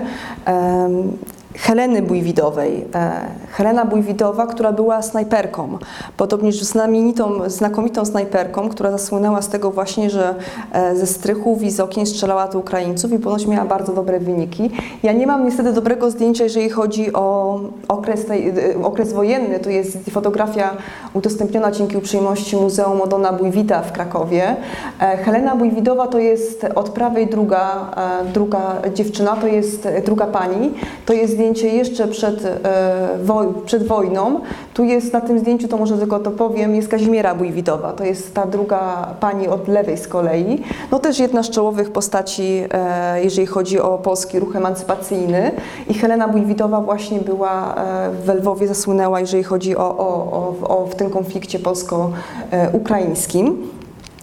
[1.54, 2.84] Heleny Bujwidowej.
[2.94, 3.10] E,
[3.50, 5.78] Helena Bujwidowa, która była snajperką,
[6.16, 10.34] podobnież znamienitą, znakomitą snajperką, która zasłynęła z tego właśnie, że
[10.72, 14.70] e, ze strychów i z okien strzelała do Ukraińców i ponoć miała bardzo dobre wyniki.
[15.02, 19.60] Ja nie mam niestety dobrego zdjęcia, jeżeli chodzi o okres, tej, e, okres wojenny.
[19.60, 20.70] Tu jest fotografia
[21.14, 24.56] udostępniona dzięki uprzejmości Muzeum Odona Bujwita w Krakowie.
[24.98, 27.90] Helena Bujwidowa to jest od prawej druga,
[28.34, 30.74] druga dziewczyna, to jest druga pani.
[31.06, 33.18] To jest zdjęcie jeszcze przed, e,
[33.66, 34.40] przed wojną.
[34.74, 37.92] Tu jest na tym zdjęciu, to może tylko to powiem, jest Kazimiera Bujwidowa.
[37.92, 40.62] To jest ta druga pani od lewej z kolei.
[40.90, 45.50] No też jedna z czołowych postaci, e, jeżeli chodzi o polski ruch emancypacyjny.
[45.88, 50.86] I Helena Bujwidowa właśnie była e, w Lwowie, zasłynęła, jeżeli chodzi o, o, o, o
[50.86, 53.79] w tym konflikcie polsko-ukraińskim.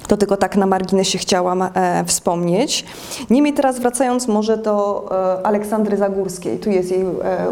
[0.08, 1.70] To tylko tak na marginesie chciałam e,
[2.06, 2.86] wspomnieć.
[3.30, 5.06] Niemniej teraz wracając może do
[5.42, 6.58] e, Aleksandry Zagórskiej.
[6.60, 7.06] Tu jest jej e,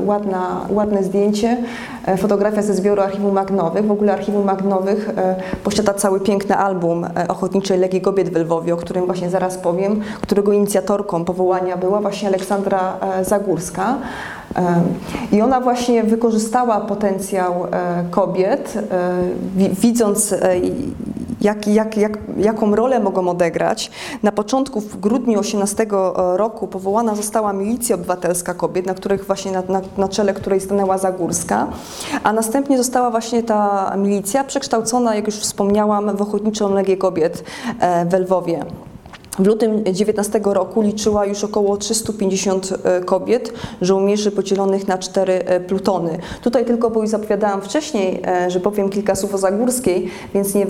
[0.05, 1.57] ładna, ładne zdjęcie,
[2.05, 3.85] e, fotografia ze zbioru Archiwum Magnowych.
[3.85, 8.73] W ogóle Archiwum Magnowych e, posiada cały piękny album e, Ochotniczej Legii Kobiet w Lwowie,
[8.73, 13.97] o którym właśnie zaraz powiem, którego inicjatorką powołania była właśnie Aleksandra e, Zagórska.
[14.55, 14.81] E,
[15.31, 18.73] I ona właśnie wykorzystała potencjał e, kobiet,
[19.55, 20.35] wi- widząc
[21.45, 23.91] jak, jak, jak, jaką rolę mogą odegrać.
[24.23, 29.63] Na początku, w grudniu 18 roku powołana została Milicja Obywatelska Kobiet, na, których właśnie na,
[29.69, 31.67] na, na czele której stanęła Zagórska,
[32.23, 37.43] a następnie została właśnie ta milicja przekształcona, jak już wspomniałam, w Ochotniczą Legię Kobiet
[37.79, 38.65] e, w Lwowie.
[39.39, 45.59] W lutym 19 roku liczyła już około 350 e, kobiet, żołnierzy podzielonych na cztery e,
[45.59, 46.17] plutony.
[46.41, 50.65] Tutaj tylko, bo już zapowiadałam wcześniej, e, że powiem kilka słów o Zagórskiej, więc nie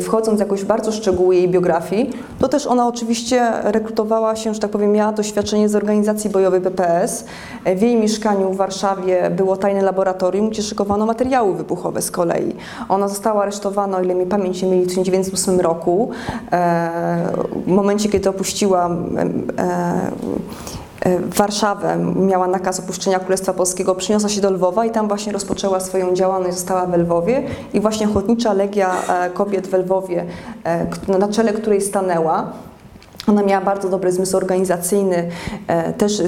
[0.00, 4.92] wchodząc jakoś bardzo szczegóły jej biografii, to też ona oczywiście rekrutowała się, że tak powiem,
[4.92, 7.24] miała doświadczenie z organizacji bojowej PPS.
[7.76, 12.56] W jej mieszkaniu w Warszawie było tajne laboratorium, gdzie szykowano materiały wybuchowe z kolei.
[12.88, 16.10] Ona została aresztowana, o ile mi pamięć nie myli, w 1908 roku.
[17.66, 20.10] W momencie, kiedy opuściła e,
[21.00, 25.80] e, Warszawę, miała nakaz opuszczenia Królestwa Polskiego, przyniosła się do Lwowa i tam właśnie rozpoczęła
[25.80, 27.42] swoją działalność, została w Lwowie.
[27.72, 30.24] I właśnie Ochotnicza Legia e, Kobiet w Lwowie,
[31.18, 32.52] na czele której stanęła,
[33.30, 35.28] ona miała bardzo dobry zmysł organizacyjny,
[35.66, 36.22] e, też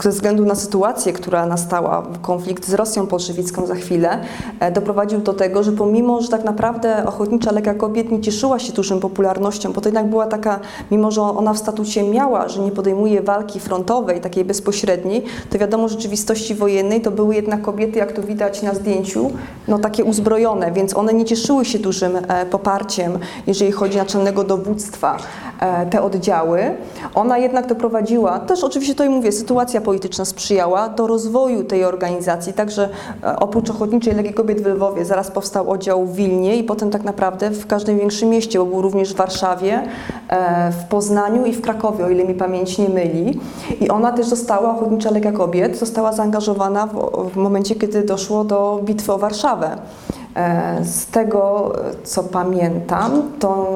[0.00, 4.20] ze względu na sytuację, która nastała, konflikt z Rosją bolszewicką za chwilę,
[4.60, 8.72] e, doprowadził do tego, że pomimo, że tak naprawdę Ochotnicza Legia Kobiet nie cieszyła się
[8.72, 12.70] dużą popularnością, bo to jednak była taka, mimo że ona w statucie miała, że nie
[12.70, 18.12] podejmuje walki frontowej, takiej bezpośredniej, to wiadomo, w rzeczywistości wojennej to były jednak kobiety, jak
[18.12, 19.30] to widać na zdjęciu,
[19.68, 24.44] no takie uzbrojone, więc one nie cieszyły się dużym e, poparciem, jeżeli chodzi o naczelnego
[24.44, 25.16] dowództwa
[25.90, 26.60] te oddziały.
[27.14, 32.88] Ona jednak doprowadziła, też oczywiście tutaj mówię, sytuacja polityczna sprzyjała do rozwoju tej organizacji, także
[33.22, 37.04] e, oprócz Ochotniczej Legii Kobiet w Lwowie zaraz powstał oddział w Wilnie i potem tak
[37.04, 39.82] naprawdę w każdym większym mieście, bo był również w Warszawie,
[40.28, 43.40] e, w Poznaniu i w Krakowie, o ile mi pamięć nie myli.
[43.80, 48.80] I ona też została, Ochotnicza Legia Kobiet, została zaangażowana w, w momencie, kiedy doszło do
[48.84, 49.76] bitwy o Warszawę.
[50.36, 51.72] E, Z tego,
[52.04, 53.66] co pamiętam, to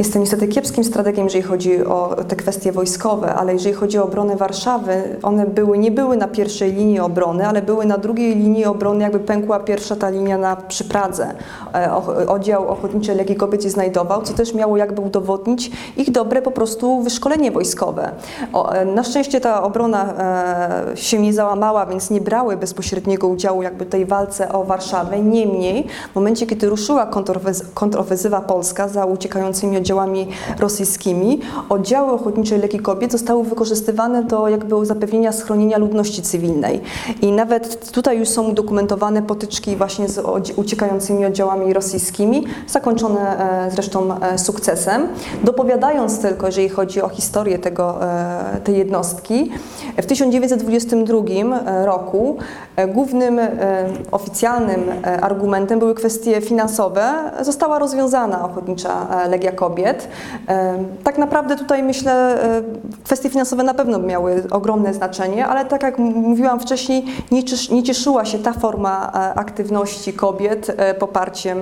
[0.00, 4.36] Jestem niestety kiepskim strategiem, jeżeli chodzi o te kwestie wojskowe, ale jeżeli chodzi o obronę
[4.36, 9.02] Warszawy, one były, nie były na pierwszej linii obrony, ale były na drugiej linii obrony,
[9.02, 11.34] jakby pękła pierwsza ta linia na, przy Pradze.
[11.74, 11.92] E,
[12.28, 17.02] Oddział Ochotniczej Legii Kobiet się znajdował, co też miało jakby udowodnić ich dobre po prostu
[17.02, 18.10] wyszkolenie wojskowe.
[18.72, 20.14] E, na szczęście ta obrona
[20.92, 25.20] e, się nie załamała, więc nie brały bezpośredniego udziału jakby tej walce o Warszawę.
[25.20, 27.10] Niemniej w momencie, kiedy ruszyła
[27.74, 29.89] kontrofensywa polska za uciekającymi oddziałami
[30.58, 36.80] rosyjskimi, oddziały Ochotniczej Legii Kobiet zostały wykorzystywane do jakby zapewnienia schronienia ludności cywilnej.
[37.22, 40.20] I nawet tutaj już są udokumentowane potyczki właśnie z
[40.56, 45.08] uciekającymi oddziałami rosyjskimi, zakończone e, zresztą e, sukcesem.
[45.44, 49.50] Dopowiadając tylko, jeżeli chodzi o historię tego, e, tej jednostki,
[49.96, 52.36] w 1922 roku
[52.88, 53.40] głównym
[54.10, 54.80] oficjalnym
[55.22, 57.30] argumentem były kwestie finansowe.
[57.40, 59.69] Została rozwiązana Ochotnicza Legia Kobiet.
[60.48, 62.62] E, Tak naprawdę tutaj myślę, e,
[63.04, 67.82] kwestie finansowe na pewno miały ogromne znaczenie, ale tak jak mówiłam wcześniej, nie, ciesz, nie
[67.82, 71.58] cieszyła się ta forma e, aktywności kobiet e, poparciem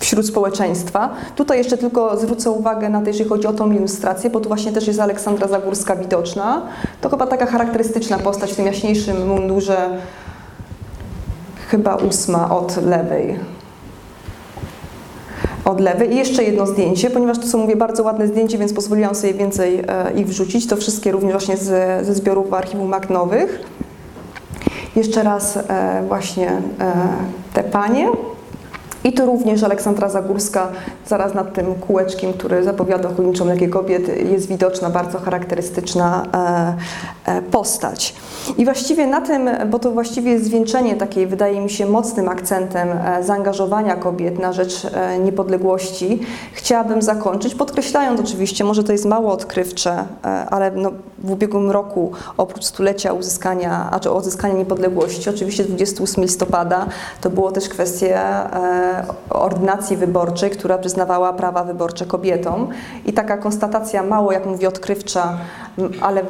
[0.00, 1.10] wśród społeczeństwa.
[1.36, 4.72] Tutaj jeszcze tylko zwrócę uwagę na to, jeżeli chodzi o tą ilustrację, bo tu właśnie
[4.72, 6.62] też jest Aleksandra Zagórska widoczna.
[7.00, 9.90] To chyba taka charakterystyczna postać w tym jaśniejszym mundurze,
[11.70, 13.38] chyba ósma od lewej.
[15.64, 16.12] Od lewej.
[16.12, 19.84] I jeszcze jedno zdjęcie, ponieważ to są, mówię, bardzo ładne zdjęcie, więc pozwoliłam sobie więcej
[19.88, 20.66] e, ich wrzucić.
[20.66, 23.60] To wszystkie również właśnie z, ze zbiorów archiwum Magnowych.
[24.96, 26.92] Jeszcze raz e, właśnie e,
[27.54, 28.08] te panie.
[29.04, 30.68] I tu również Aleksandra Zagórska,
[31.06, 36.26] zaraz nad tym kółeczkiem, który zapowiada ochotniczą Legię Kobiet, jest widoczna bardzo charakterystyczna
[37.26, 38.14] e, e, postać.
[38.58, 42.88] I właściwie na tym, bo to właściwie jest zwieńczenie takiej, wydaje mi się, mocnym akcentem
[42.88, 44.86] e, zaangażowania kobiet na rzecz
[45.24, 46.20] niepodległości,
[46.52, 50.04] chciałabym zakończyć, podkreślając oczywiście, może to jest mało odkrywcze,
[50.50, 56.86] ale no, w ubiegłym roku, oprócz stulecia uzyskania, a czy odzyskania niepodległości, oczywiście 28 listopada,
[57.20, 58.50] to było też kwestia
[59.30, 62.68] ordynacji wyborczej, która przyznawała prawa wyborcze kobietom.
[63.06, 65.38] I taka konstatacja mało, jak mówię, odkrywcza,
[66.00, 66.22] ale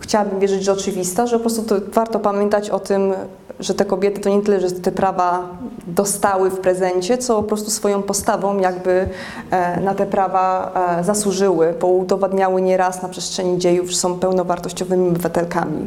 [0.00, 3.12] chciałabym wierzyć, że oczywista, że po prostu to warto pamiętać o tym,
[3.60, 5.48] że te kobiety to nie tyle, że te prawa
[5.86, 9.08] dostały w prezencie, co po prostu swoją postawą jakby
[9.50, 15.08] e, na te prawa e, zasłużyły, bo udowadniały nieraz na przestrzeni dziejów, że są pełnowartościowymi
[15.08, 15.86] obywatelkami.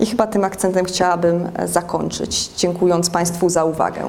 [0.00, 4.00] I chyba tym akcentem chciałabym e, zakończyć, dziękując Państwu za uwagę.